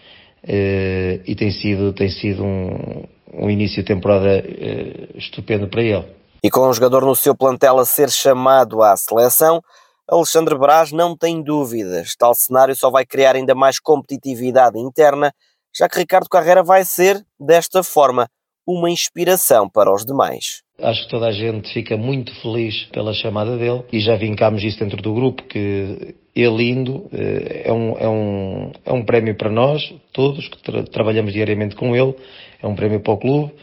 eh, 0.44 1.20
e 1.26 1.34
tem 1.34 1.50
sido, 1.50 1.92
tem 1.92 2.10
sido 2.10 2.46
um, 2.46 3.06
um 3.34 3.50
início 3.50 3.84
de 3.84 3.88
temporada 3.88 4.30
eh, 4.30 5.10
estupendo 5.16 5.68
para 5.68 5.82
ele. 5.82 6.06
E 6.44 6.50
com 6.50 6.68
um 6.68 6.74
jogador 6.74 7.06
no 7.06 7.16
seu 7.16 7.36
plantel 7.36 7.80
a 7.80 7.86
ser 7.86 8.10
chamado 8.10 8.82
à 8.82 8.96
seleção, 8.96 9.62
Alexandre 10.10 10.58
Braz 10.58 10.92
não 10.92 11.16
tem 11.16 11.44
dúvidas. 11.44 12.16
Tal 12.18 12.34
cenário 12.34 12.76
só 12.76 12.90
vai 12.90 13.06
criar 13.06 13.36
ainda 13.36 13.54
mais 13.54 13.80
competitividade 13.80 14.80
interna, 14.80 15.34
já 15.76 15.88
que 15.88 16.00
Ricardo 16.00 16.30
Carreira 16.30 16.64
vai 16.64 16.84
ser, 16.84 17.24
desta 17.40 17.84
forma, 17.84 18.28
uma 18.66 18.90
inspiração 18.90 19.70
para 19.70 19.94
os 19.94 20.06
demais. 20.06 20.64
Acho 20.82 21.04
que 21.04 21.10
toda 21.10 21.28
a 21.28 21.32
gente 21.32 21.72
fica 21.74 21.98
muito 21.98 22.34
feliz 22.42 22.86
pela 22.86 23.14
chamada 23.14 23.58
dele 23.58 23.84
e 23.92 24.00
já 24.00 24.16
vincámos 24.16 24.64
isso 24.64 24.80
dentro 24.80 25.02
do 25.02 25.14
grupo, 25.14 25.44
que 25.44 26.16
ele 26.36 26.70
indo 26.70 27.10
eh, 27.12 27.64
é 27.66 27.74
um, 27.74 27.98
é 27.98 28.08
um, 28.08 28.72
é 28.86 28.94
um 28.94 29.04
prémio 29.04 29.36
para 29.36 29.50
nós, 29.50 29.82
todos 30.14 30.48
que 30.48 30.64
tra 30.64 30.84
trabalhamos 30.84 31.34
diariamente 31.34 31.76
com 31.76 31.96
ele, 31.96 32.16
é 32.62 32.68
um 32.68 32.76
prémio 32.76 33.00
para 33.00 33.14
o 33.14 33.18
clube 33.18 33.54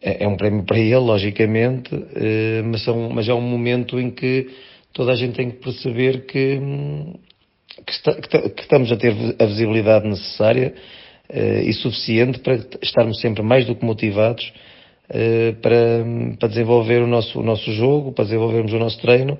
é, 0.00 0.24
é 0.24 0.28
um 0.28 0.36
prémio 0.36 0.64
para 0.64 0.78
ele, 0.78 0.94
logicamente, 0.94 1.90
eh, 2.14 2.62
mas, 2.64 2.84
são, 2.84 3.08
mas 3.10 3.28
é 3.28 3.34
um 3.34 3.40
momento 3.40 3.98
em 3.98 4.10
que 4.10 4.48
toda 4.92 5.12
a 5.12 5.16
gente 5.16 5.34
tem 5.34 5.50
que 5.50 5.56
perceber 5.56 6.26
que, 6.26 6.60
que, 7.84 7.92
está, 7.92 8.14
que 8.14 8.62
estamos 8.62 8.92
a 8.92 8.96
ter 8.96 9.14
a 9.38 9.46
visibilidade 9.46 10.06
necessária 10.06 10.74
eh, 11.28 11.64
e 11.64 11.72
suficiente 11.72 12.38
para 12.40 12.58
estarmos 12.82 13.20
sempre 13.20 13.42
mais 13.42 13.66
do 13.66 13.74
que 13.74 13.84
motivados 13.84 14.52
eh, 15.08 15.54
para, 15.60 16.04
para 16.38 16.48
desenvolver 16.48 17.02
o 17.02 17.06
nosso, 17.06 17.40
o 17.40 17.42
nosso 17.42 17.72
jogo, 17.72 18.12
para 18.12 18.26
desenvolvermos 18.26 18.72
o 18.72 18.78
nosso 18.78 19.00
treino 19.00 19.38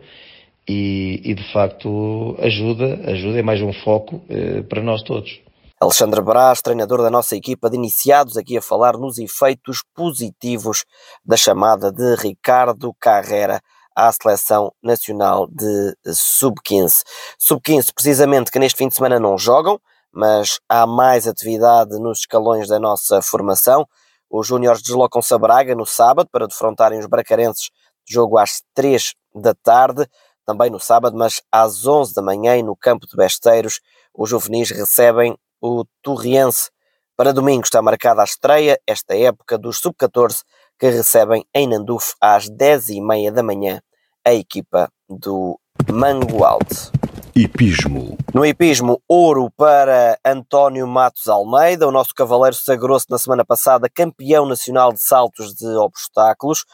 e, 0.68 1.20
e 1.24 1.34
de 1.34 1.44
facto 1.52 2.36
ajuda, 2.40 3.00
ajuda, 3.12 3.38
é 3.38 3.42
mais 3.42 3.62
um 3.62 3.72
foco 3.72 4.20
para 4.68 4.82
nós 4.82 5.02
todos. 5.02 5.45
Alexandre 5.78 6.22
Brás, 6.22 6.62
treinador 6.62 7.02
da 7.02 7.10
nossa 7.10 7.36
equipa 7.36 7.68
de 7.68 7.76
iniciados, 7.76 8.38
aqui 8.38 8.56
a 8.56 8.62
falar 8.62 8.96
nos 8.96 9.18
efeitos 9.18 9.84
positivos 9.94 10.86
da 11.22 11.36
chamada 11.36 11.92
de 11.92 12.14
Ricardo 12.14 12.94
Carrera 12.98 13.60
à 13.94 14.10
Seleção 14.10 14.72
Nacional 14.82 15.46
de 15.46 15.94
Sub-15. 16.06 17.02
Sub-15, 17.38 17.92
precisamente, 17.94 18.50
que 18.50 18.58
neste 18.58 18.78
fim 18.78 18.88
de 18.88 18.94
semana 18.94 19.20
não 19.20 19.36
jogam, 19.36 19.78
mas 20.10 20.58
há 20.66 20.86
mais 20.86 21.28
atividade 21.28 21.98
nos 21.98 22.20
escalões 22.20 22.68
da 22.68 22.80
nossa 22.80 23.20
formação. 23.20 23.86
Os 24.30 24.46
Júniores 24.46 24.80
deslocam-se 24.80 25.34
a 25.34 25.38
Braga 25.38 25.74
no 25.74 25.84
sábado 25.84 26.30
para 26.32 26.46
defrontarem 26.46 26.98
os 26.98 27.06
bracarenses, 27.06 27.68
jogo 28.08 28.38
às 28.38 28.62
3 28.72 29.12
da 29.34 29.52
tarde, 29.52 30.08
também 30.46 30.70
no 30.70 30.80
sábado, 30.80 31.18
mas 31.18 31.42
às 31.52 31.86
11 31.86 32.14
da 32.14 32.22
manhã, 32.22 32.62
no 32.62 32.74
campo 32.74 33.06
de 33.06 33.14
Besteiros, 33.14 33.80
os 34.14 34.30
juvenis 34.30 34.70
recebem 34.70 35.36
o 35.60 35.84
Torriense. 36.02 36.70
Para 37.16 37.32
domingo 37.32 37.64
está 37.64 37.80
marcada 37.80 38.20
a 38.20 38.24
estreia, 38.24 38.78
esta 38.86 39.16
época, 39.16 39.56
dos 39.56 39.78
Sub-14, 39.78 40.42
que 40.78 40.90
recebem 40.90 41.44
em 41.54 41.66
Nanduf 41.66 42.14
às 42.20 42.48
10h30 42.50 43.30
da 43.30 43.42
manhã 43.42 43.80
a 44.24 44.34
equipa 44.34 44.90
do 45.08 45.58
Mangualde. 45.90 46.90
Hipismo. 47.34 48.16
No 48.34 48.44
hipismo, 48.44 49.00
ouro 49.06 49.50
para 49.56 50.18
António 50.24 50.86
Matos 50.86 51.28
Almeida. 51.28 51.86
O 51.86 51.92
nosso 51.92 52.14
cavaleiro 52.14 52.56
sagrou-se 52.56 53.06
na 53.10 53.18
semana 53.18 53.44
passada 53.44 53.88
campeão 53.88 54.46
nacional 54.46 54.92
de 54.92 55.00
saltos 55.02 55.54
de 55.54 55.66
obstáculos, 55.76 56.64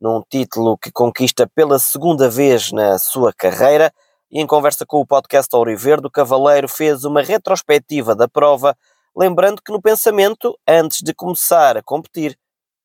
num 0.00 0.22
título 0.30 0.76
que 0.78 0.92
conquista 0.92 1.46
pela 1.46 1.78
segunda 1.78 2.28
vez 2.28 2.70
na 2.70 2.98
sua 2.98 3.32
carreira 3.32 3.92
e 4.30 4.40
em 4.40 4.46
conversa 4.46 4.86
com 4.86 5.00
o 5.00 5.06
podcast 5.06 5.50
Verde, 5.76 6.06
o 6.06 6.10
Cavaleiro 6.10 6.68
fez 6.68 7.04
uma 7.04 7.22
retrospectiva 7.22 8.14
da 8.14 8.28
prova, 8.28 8.76
lembrando 9.16 9.60
que 9.62 9.72
no 9.72 9.82
pensamento, 9.82 10.56
antes 10.66 11.00
de 11.02 11.12
começar 11.12 11.76
a 11.76 11.82
competir, 11.82 12.38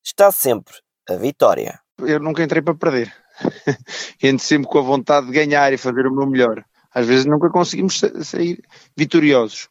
está 0.03 0.31
sempre 0.31 0.73
a 1.10 1.15
vitória. 1.15 1.79
Eu 1.99 2.19
nunca 2.19 2.43
entrei 2.43 2.62
para 2.62 2.73
perder. 2.73 3.13
Entro 4.21 4.45
sempre 4.45 4.67
com 4.67 4.79
a 4.79 4.81
vontade 4.81 5.27
de 5.27 5.34
ganhar 5.34 5.71
e 5.71 5.77
fazer 5.77 6.08
o 6.08 6.13
meu 6.13 6.25
melhor. 6.25 6.63
Às 6.93 7.05
vezes 7.05 7.25
nunca 7.25 7.49
conseguimos 7.49 8.01
sair 8.23 8.63
vitoriosos. 8.95 9.69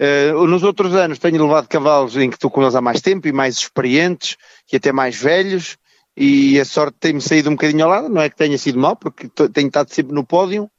Uh, 0.00 0.46
nos 0.46 0.62
outros 0.62 0.94
anos 0.94 1.18
tenho 1.18 1.44
levado 1.44 1.68
cavalos 1.68 2.16
em 2.16 2.28
que 2.28 2.36
estou 2.36 2.50
com 2.50 2.62
eles 2.62 2.74
há 2.74 2.80
mais 2.80 3.00
tempo 3.00 3.28
e 3.28 3.32
mais 3.32 3.56
experientes 3.56 4.36
e 4.72 4.76
até 4.76 4.90
mais 4.90 5.16
velhos 5.16 5.76
e 6.16 6.60
a 6.60 6.64
sorte 6.64 6.96
tem-me 6.98 7.20
saído 7.20 7.48
um 7.48 7.54
bocadinho 7.54 7.84
ao 7.84 7.90
lado, 7.90 8.08
não 8.08 8.20
é 8.20 8.28
que 8.28 8.36
tenha 8.36 8.56
sido 8.58 8.78
mal, 8.78 8.96
porque 8.96 9.28
tenho 9.28 9.68
estado 9.68 9.92
sempre 9.92 10.14
no 10.14 10.24
pódio, 10.24 10.70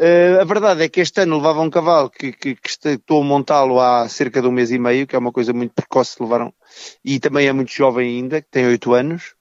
Uh, 0.00 0.40
a 0.40 0.44
verdade 0.44 0.84
é 0.84 0.88
que 0.88 1.00
este 1.00 1.22
ano 1.22 1.38
levava 1.38 1.60
um 1.60 1.68
cavalo 1.68 2.08
que, 2.08 2.30
que, 2.30 2.54
que 2.54 2.68
estou 2.68 3.20
a 3.20 3.24
montá-lo 3.24 3.80
há 3.80 4.08
cerca 4.08 4.40
de 4.40 4.46
um 4.46 4.52
mês 4.52 4.70
e 4.70 4.78
meio, 4.78 5.08
que 5.08 5.16
é 5.16 5.18
uma 5.18 5.32
coisa 5.32 5.52
muito 5.52 5.74
precoce, 5.74 6.22
levaram, 6.22 6.54
e 7.04 7.18
também 7.18 7.48
é 7.48 7.52
muito 7.52 7.72
jovem 7.72 8.08
ainda, 8.08 8.40
que 8.40 8.48
tem 8.48 8.64
8 8.64 8.94
anos. 8.94 9.34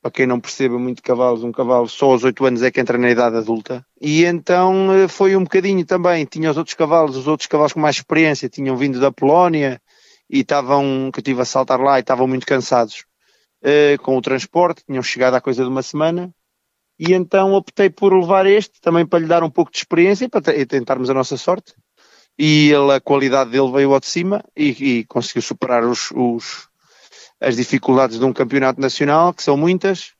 Para 0.00 0.12
quem 0.12 0.24
não 0.24 0.38
perceba 0.38 0.78
muito 0.78 1.02
cavalos, 1.02 1.42
um 1.42 1.50
cavalo 1.50 1.88
só 1.88 2.12
aos 2.12 2.22
8 2.22 2.46
anos 2.46 2.62
é 2.62 2.70
que 2.70 2.80
entra 2.80 2.96
na 2.96 3.10
idade 3.10 3.38
adulta. 3.38 3.84
E 4.00 4.24
então 4.24 5.04
uh, 5.04 5.08
foi 5.08 5.34
um 5.34 5.42
bocadinho 5.42 5.84
também, 5.84 6.24
tinha 6.24 6.48
os 6.48 6.56
outros 6.56 6.76
cavalos, 6.76 7.16
os 7.16 7.26
outros 7.26 7.48
cavalos 7.48 7.72
com 7.72 7.80
mais 7.80 7.96
experiência, 7.96 8.48
tinham 8.48 8.76
vindo 8.76 9.00
da 9.00 9.10
Polónia 9.10 9.82
e 10.30 10.40
estavam, 10.40 11.10
que 11.12 11.18
eu 11.18 11.22
estive 11.22 11.40
a 11.42 11.44
saltar 11.44 11.80
lá 11.80 11.98
e 11.98 12.02
estavam 12.02 12.28
muito 12.28 12.46
cansados 12.46 13.04
uh, 13.64 14.00
com 14.00 14.16
o 14.16 14.22
transporte, 14.22 14.84
tinham 14.86 15.02
chegado 15.02 15.34
há 15.34 15.40
coisa 15.40 15.64
de 15.64 15.68
uma 15.68 15.82
semana 15.82 16.32
e 16.98 17.12
então 17.12 17.54
optei 17.54 17.90
por 17.90 18.12
levar 18.12 18.46
este 18.46 18.80
também 18.80 19.06
para 19.06 19.18
lhe 19.18 19.26
dar 19.26 19.42
um 19.42 19.50
pouco 19.50 19.70
de 19.70 19.78
experiência 19.78 20.24
e 20.24 20.28
para 20.28 20.42
tentarmos 20.66 21.10
a 21.10 21.14
nossa 21.14 21.36
sorte. 21.36 21.74
E 22.38 22.70
ele, 22.70 22.92
a 22.92 23.00
qualidade 23.00 23.50
dele 23.50 23.70
veio 23.70 23.92
ao 23.92 24.00
de 24.00 24.06
cima 24.06 24.44
e, 24.56 24.98
e 24.98 25.04
conseguiu 25.04 25.42
superar 25.42 25.84
os, 25.84 26.10
os, 26.12 26.68
as 27.40 27.56
dificuldades 27.56 28.18
de 28.18 28.24
um 28.24 28.32
campeonato 28.32 28.80
nacional, 28.80 29.32
que 29.32 29.42
são 29.42 29.56
muitas, 29.56 30.12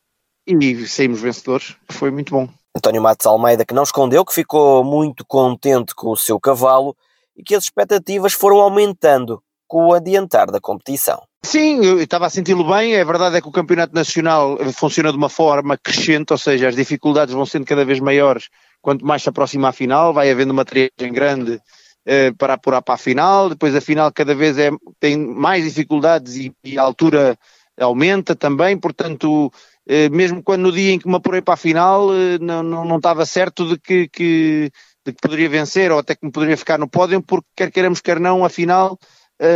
e 0.46 0.86
saímos 0.86 1.20
vencedores. 1.20 1.76
Foi 1.90 2.10
muito 2.10 2.30
bom. 2.30 2.48
António 2.76 3.02
Matos 3.02 3.26
Almeida, 3.26 3.64
que 3.64 3.74
não 3.74 3.84
escondeu, 3.84 4.24
que 4.24 4.34
ficou 4.34 4.84
muito 4.84 5.24
contente 5.24 5.94
com 5.94 6.10
o 6.10 6.16
seu 6.16 6.40
cavalo 6.40 6.96
e 7.36 7.42
que 7.42 7.54
as 7.54 7.64
expectativas 7.64 8.32
foram 8.32 8.60
aumentando 8.60 9.42
com 9.66 9.86
o 9.86 9.94
adiantar 9.94 10.50
da 10.50 10.60
competição. 10.60 11.22
Sim, 11.44 11.84
eu 11.84 12.00
estava 12.00 12.26
a 12.26 12.30
senti-lo 12.30 12.64
bem. 12.64 12.98
A 12.98 13.04
verdade 13.04 13.36
é 13.36 13.40
que 13.40 13.48
o 13.48 13.52
Campeonato 13.52 13.94
Nacional 13.94 14.56
funciona 14.72 15.10
de 15.10 15.18
uma 15.18 15.28
forma 15.28 15.76
crescente, 15.76 16.32
ou 16.32 16.38
seja, 16.38 16.68
as 16.68 16.74
dificuldades 16.74 17.34
vão 17.34 17.44
sendo 17.44 17.66
cada 17.66 17.84
vez 17.84 18.00
maiores. 18.00 18.48
Quanto 18.80 19.04
mais 19.04 19.22
se 19.22 19.28
aproxima 19.28 19.68
a 19.68 19.72
final, 19.72 20.14
vai 20.14 20.30
havendo 20.30 20.52
uma 20.52 20.64
triagem 20.64 21.12
grande 21.12 21.60
eh, 22.06 22.32
para 22.32 22.54
apurar 22.54 22.80
para 22.80 22.94
a 22.94 22.98
final, 22.98 23.50
depois 23.50 23.74
a 23.74 23.80
final 23.80 24.10
cada 24.10 24.34
vez 24.34 24.56
é, 24.58 24.70
tem 24.98 25.18
mais 25.18 25.64
dificuldades 25.64 26.36
e, 26.36 26.52
e 26.64 26.78
a 26.78 26.82
altura 26.82 27.38
aumenta 27.78 28.34
também, 28.34 28.78
portanto, 28.78 29.52
eh, 29.86 30.08
mesmo 30.08 30.42
quando 30.42 30.62
no 30.62 30.72
dia 30.72 30.92
em 30.92 30.98
que 30.98 31.08
me 31.08 31.16
apurei 31.16 31.42
para 31.42 31.54
a 31.54 31.58
final 31.58 32.14
eh, 32.14 32.38
não, 32.40 32.62
não, 32.62 32.84
não, 32.84 32.96
estava 32.96 33.26
certo 33.26 33.68
de 33.68 33.78
que, 33.78 34.08
que, 34.08 34.70
de 35.04 35.12
que 35.12 35.20
poderia 35.20 35.48
vencer 35.48 35.92
ou 35.92 35.98
até 35.98 36.14
que 36.14 36.24
me 36.24 36.32
poderia 36.32 36.56
ficar 36.56 36.78
no 36.78 36.88
pódio, 36.88 37.22
porque 37.22 37.48
quer 37.56 37.70
queiramos, 37.70 38.00
quer 38.00 38.18
não, 38.20 38.44
a 38.44 38.48
final 38.48 38.98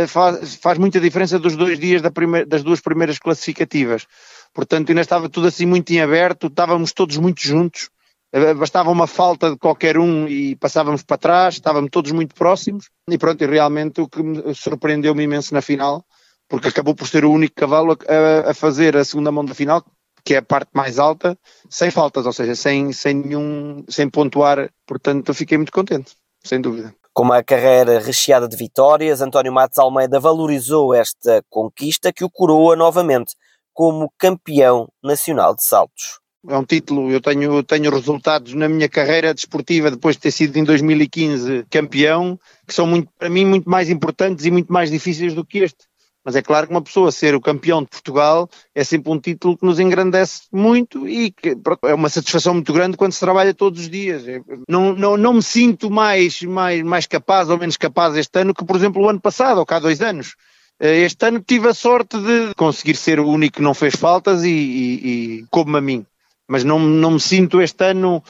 faz, 0.07 0.55
faz 0.55 0.77
muita 0.77 0.99
diferença 0.99 1.39
dos 1.39 1.55
dois 1.55 1.79
dias 1.79 2.01
da 2.01 2.11
primeira, 2.11 2.45
das 2.45 2.63
duas 2.63 2.81
primeiras 2.81 3.17
classificativas. 3.17 4.05
Portanto, 4.53 4.89
ainda 4.89 5.01
estava 5.01 5.29
tudo 5.29 5.47
assim 5.47 5.65
muito 5.65 5.91
em 5.91 6.01
aberto, 6.01 6.47
estávamos 6.47 6.91
todos 6.91 7.17
muito 7.17 7.41
juntos, 7.41 7.89
eh, 8.31 8.53
bastava 8.53 8.91
uma 8.91 9.07
falta 9.07 9.51
de 9.51 9.57
qualquer 9.57 9.97
um 9.97 10.27
e 10.27 10.55
passávamos 10.55 11.03
para 11.03 11.17
trás, 11.17 11.55
estávamos 11.55 11.89
todos 11.91 12.11
muito 12.11 12.35
próximos 12.35 12.89
e 13.09 13.17
pronto, 13.17 13.43
e 13.43 13.47
realmente 13.47 14.01
o 14.01 14.07
que 14.07 14.21
me 14.21 14.53
surpreendeu-me 14.53 15.23
imenso 15.23 15.53
na 15.53 15.61
final, 15.61 16.05
porque 16.47 16.67
acabou 16.67 16.95
por 16.95 17.07
ser 17.07 17.25
o 17.25 17.31
único 17.31 17.55
cavalo 17.55 17.97
a, 18.07 18.51
a, 18.51 18.53
fazer 18.53 18.95
a 18.97 19.05
segunda 19.05 19.31
mão 19.31 19.45
da 19.45 19.55
final, 19.55 19.83
que 20.23 20.35
é 20.35 20.37
a 20.37 20.41
parte 20.43 20.69
mais 20.73 20.99
alta, 20.99 21.37
sem 21.69 21.89
faltas, 21.89 22.25
ou 22.25 22.33
seja, 22.33 22.55
sem, 22.55 22.91
sem 22.91 23.15
nenhum, 23.15 23.83
sem 23.89 24.09
pontuar, 24.09 24.69
portanto 24.85 25.29
eu 25.29 25.33
fiquei 25.33 25.57
muito 25.57 25.71
contente, 25.71 26.15
sem 26.43 26.61
dúvida. 26.61 26.98
Com 27.19 27.25
uma 27.25 27.43
carreira 27.43 27.99
recheada 27.99 28.47
de 28.47 28.55
vitórias, 28.55 29.19
António 29.19 29.51
Matos 29.51 29.77
Almeida 29.77 30.21
valorizou 30.21 30.93
esta 30.93 31.43
conquista 31.49 32.13
que 32.13 32.23
o 32.23 32.29
coroa 32.29 32.77
novamente 32.77 33.35
como 33.73 34.09
campeão 34.17 34.87
nacional 35.03 35.53
de 35.53 35.61
saltos. 35.61 36.21
É 36.47 36.55
um 36.55 36.63
título, 36.63 37.11
eu 37.11 37.19
tenho, 37.19 37.61
tenho 37.61 37.91
resultados 37.91 38.53
na 38.53 38.69
minha 38.69 38.87
carreira 38.87 39.33
desportiva 39.33 39.91
depois 39.91 40.15
de 40.15 40.21
ter 40.21 40.31
sido 40.31 40.55
em 40.55 40.63
2015 40.63 41.65
campeão, 41.69 42.39
que 42.65 42.73
são 42.73 42.87
muito, 42.87 43.11
para 43.19 43.29
mim 43.29 43.43
muito 43.43 43.69
mais 43.69 43.89
importantes 43.89 44.45
e 44.45 44.51
muito 44.51 44.71
mais 44.71 44.89
difíceis 44.89 45.33
do 45.33 45.45
que 45.45 45.57
este. 45.57 45.88
Mas 46.23 46.35
é 46.35 46.41
claro 46.41 46.67
que 46.67 46.73
uma 46.73 46.81
pessoa 46.81 47.11
ser 47.11 47.33
o 47.33 47.41
campeão 47.41 47.81
de 47.81 47.89
Portugal 47.89 48.49
é 48.75 48.83
sempre 48.83 49.11
um 49.11 49.19
título 49.19 49.57
que 49.57 49.65
nos 49.65 49.79
engrandece 49.79 50.41
muito 50.51 51.07
e 51.07 51.31
que 51.31 51.57
é 51.83 51.93
uma 51.93 52.09
satisfação 52.09 52.53
muito 52.53 52.73
grande 52.73 52.97
quando 52.97 53.13
se 53.13 53.19
trabalha 53.19 53.53
todos 53.53 53.81
os 53.81 53.89
dias. 53.89 54.23
Não, 54.67 54.93
não, 54.93 55.15
não 55.15 55.33
me 55.33 55.43
sinto 55.43 55.89
mais, 55.89 56.41
mais, 56.41 56.83
mais 56.83 57.07
capaz 57.07 57.49
ou 57.49 57.57
menos 57.57 57.77
capaz 57.77 58.15
este 58.15 58.39
ano 58.39 58.53
que, 58.53 58.65
por 58.65 58.75
exemplo, 58.75 59.01
o 59.01 59.09
ano 59.09 59.19
passado 59.19 59.59
ou 59.59 59.65
cá 59.65 59.77
há 59.77 59.79
dois 59.79 60.01
anos. 60.01 60.35
Eh, 60.79 61.01
este 61.01 61.25
ano 61.25 61.41
tive 61.41 61.69
a 61.69 61.73
sorte 61.73 62.17
de 62.17 62.53
conseguir 62.55 62.95
ser 62.95 63.19
o 63.19 63.27
único 63.27 63.57
que 63.57 63.61
não 63.61 63.73
fez 63.73 63.95
faltas 63.95 64.43
e, 64.43 64.49
e, 64.49 65.39
e 65.39 65.45
como 65.49 65.77
a 65.77 65.81
mim. 65.81 66.05
Mas 66.47 66.63
não, 66.63 66.79
não 66.79 67.11
me 67.11 67.19
sinto 67.19 67.61
este 67.61 67.83
ano 67.85 68.23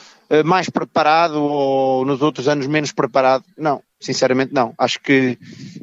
mais 0.46 0.70
preparado 0.70 1.42
ou 1.42 2.06
nos 2.06 2.22
outros 2.22 2.48
anos 2.48 2.68
menos 2.68 2.92
preparado. 2.92 3.44
Não, 3.58 3.82
sinceramente 4.00 4.54
não. 4.54 4.74
Acho 4.78 5.00
que, 5.02 5.38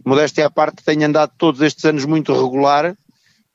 modéstia 0.04 0.46
à 0.46 0.50
parte, 0.50 0.84
tenho 0.84 1.04
andado 1.04 1.32
todos 1.36 1.60
estes 1.60 1.84
anos 1.84 2.04
muito 2.04 2.32
regular 2.32 2.96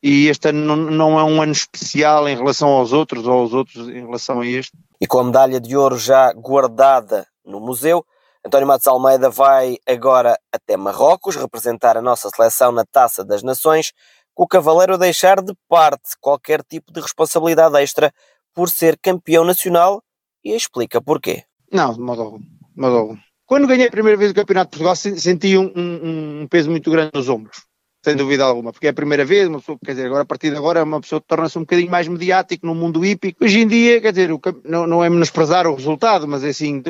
e 0.03 0.27
este 0.27 0.49
ano 0.49 0.75
não, 0.75 0.75
não, 0.75 1.19
é 1.19 1.23
um 1.23 1.41
ano 1.41 1.51
especial 1.51 2.27
em 2.27 2.35
relação 2.35 2.69
aos 2.69 2.91
outros 2.91 3.25
ou 3.25 3.33
aos 3.33 3.53
outros 3.53 3.87
em 3.87 4.01
relação 4.01 4.41
a 4.41 4.47
este. 4.47 4.71
E 4.99 5.07
com 5.07 5.19
a 5.19 5.23
medalha 5.23 5.59
de 5.59 5.77
ouro 5.77 5.97
já 5.97 6.33
guardada 6.33 7.27
no 7.45 7.59
museu, 7.59 8.05
António 8.45 8.67
Matos 8.67 8.87
Almeida 8.87 9.29
vai 9.29 9.77
agora 9.87 10.37
até 10.51 10.75
Marrocos 10.75 11.35
representar 11.35 11.95
a 11.95 12.01
nossa 12.01 12.29
seleção 12.29 12.71
na 12.71 12.83
Taça 12.83 13.23
das 13.23 13.43
Nações, 13.43 13.93
com 14.33 14.43
o 14.43 14.47
Cavaleiro 14.47 14.95
a 14.95 14.97
deixar 14.97 15.41
de 15.41 15.53
parte 15.69 16.17
qualquer 16.19 16.63
tipo 16.63 16.91
de 16.91 16.99
responsabilidade 16.99 17.77
extra 17.79 18.11
por 18.53 18.69
ser 18.69 18.97
campeão 18.99 19.43
nacional 19.43 20.01
e 20.43 20.55
explica 20.55 21.01
porquê. 21.01 21.43
Não, 21.71 21.93
de 21.93 21.99
modo 21.99 22.21
algum. 22.21 22.39
De 22.39 22.47
modo 22.75 22.95
algum. 22.95 23.17
Quando 23.45 23.67
ganhei 23.67 23.87
a 23.87 23.91
primeira 23.91 24.17
vez 24.17 24.31
o 24.31 24.33
Campeonato 24.33 24.71
de 24.71 24.77
Portugal, 24.77 24.95
senti 24.95 25.57
um, 25.57 25.71
um, 25.75 26.41
um, 26.41 26.47
peso 26.47 26.69
muito 26.69 26.89
grande 26.89 27.11
nos 27.13 27.27
ombros, 27.27 27.65
sem 28.01 28.15
dúvida 28.15 28.45
alguma, 28.45 28.71
porque 28.71 28.87
é 28.87 28.91
a 28.91 28.93
primeira 28.93 29.25
vez, 29.25 29.49
uma 29.49 29.59
pessoa, 29.59 29.77
quer 29.83 29.91
dizer, 29.91 30.05
agora 30.05 30.21
a 30.21 30.25
partir 30.25 30.51
de 30.51 30.55
agora 30.55 30.83
uma 30.85 31.01
pessoa 31.01 31.19
torna-se 31.19 31.57
um 31.57 31.63
bocadinho 31.63 31.91
mais 31.91 32.07
mediático 32.07 32.65
no 32.65 32.73
mundo 32.73 33.03
hípico. 33.05 33.43
Hoje 33.43 33.59
em 33.59 33.67
dia, 33.67 33.99
quer 33.99 34.11
dizer, 34.11 34.31
o, 34.31 34.39
não, 34.63 34.87
não 34.87 35.03
é 35.03 35.09
menosprezar 35.09 35.67
o 35.67 35.75
resultado, 35.75 36.25
mas 36.29 36.45
é 36.45 36.49
assim, 36.49 36.81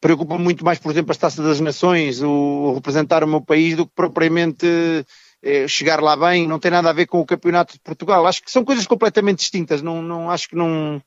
preocupa 0.00 0.36
muito 0.36 0.64
mais, 0.64 0.80
por 0.80 0.90
exemplo, 0.90 1.12
as 1.12 1.18
taças 1.18 1.44
das 1.44 1.60
nações, 1.60 2.20
o, 2.20 2.28
o 2.28 2.74
representar 2.74 3.22
o 3.22 3.28
meu 3.28 3.40
país, 3.40 3.76
do 3.76 3.86
que 3.86 3.92
propriamente 3.94 4.66
eh, 5.40 5.68
chegar 5.68 6.02
lá 6.02 6.16
bem, 6.16 6.48
não 6.48 6.58
tem 6.58 6.72
nada 6.72 6.90
a 6.90 6.92
ver 6.92 7.06
com 7.06 7.20
o 7.20 7.26
Campeonato 7.26 7.74
de 7.74 7.80
Portugal. 7.80 8.26
Acho 8.26 8.42
que 8.42 8.50
são 8.50 8.64
coisas 8.64 8.88
completamente 8.88 9.38
distintas, 9.38 9.82
não, 9.82 10.02
não 10.02 10.28
acho 10.28 10.48
que 10.48 10.56
não 10.56 11.00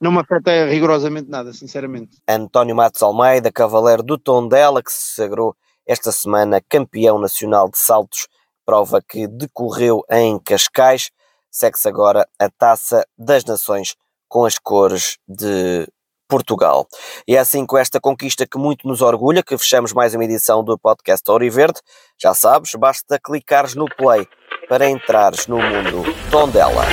não 0.00 0.10
me 0.10 0.18
afeta 0.20 0.66
rigorosamente 0.66 1.28
nada, 1.28 1.52
sinceramente. 1.52 2.18
António 2.26 2.74
Matos 2.74 3.02
Almeida, 3.02 3.52
cavaleiro 3.52 4.02
do 4.02 4.16
Tondela, 4.16 4.82
que 4.82 4.92
se 4.92 5.14
sagrou 5.14 5.54
esta 5.86 6.10
semana 6.10 6.62
campeão 6.68 7.18
nacional 7.18 7.68
de 7.68 7.78
saltos, 7.78 8.26
prova 8.64 9.02
que 9.02 9.26
decorreu 9.26 10.02
em 10.10 10.38
Cascais. 10.38 11.10
Segue-se 11.50 11.88
agora 11.88 12.26
a 12.38 12.48
Taça 12.48 13.04
das 13.18 13.44
Nações 13.44 13.96
com 14.28 14.44
as 14.44 14.56
cores 14.56 15.18
de 15.28 15.86
Portugal. 16.28 16.86
E 17.26 17.36
é 17.36 17.40
assim 17.40 17.66
com 17.66 17.76
esta 17.76 18.00
conquista 18.00 18.46
que 18.46 18.56
muito 18.56 18.86
nos 18.86 19.02
orgulha 19.02 19.42
que 19.42 19.58
fechamos 19.58 19.92
mais 19.92 20.14
uma 20.14 20.24
edição 20.24 20.62
do 20.62 20.78
podcast 20.78 21.28
Verde. 21.50 21.80
Já 22.16 22.32
sabes, 22.32 22.72
basta 22.76 23.18
clicares 23.18 23.74
no 23.74 23.86
play 23.96 24.26
para 24.68 24.88
entrares 24.88 25.48
no 25.48 25.56
mundo 25.56 26.04
Tondela. 26.30 26.84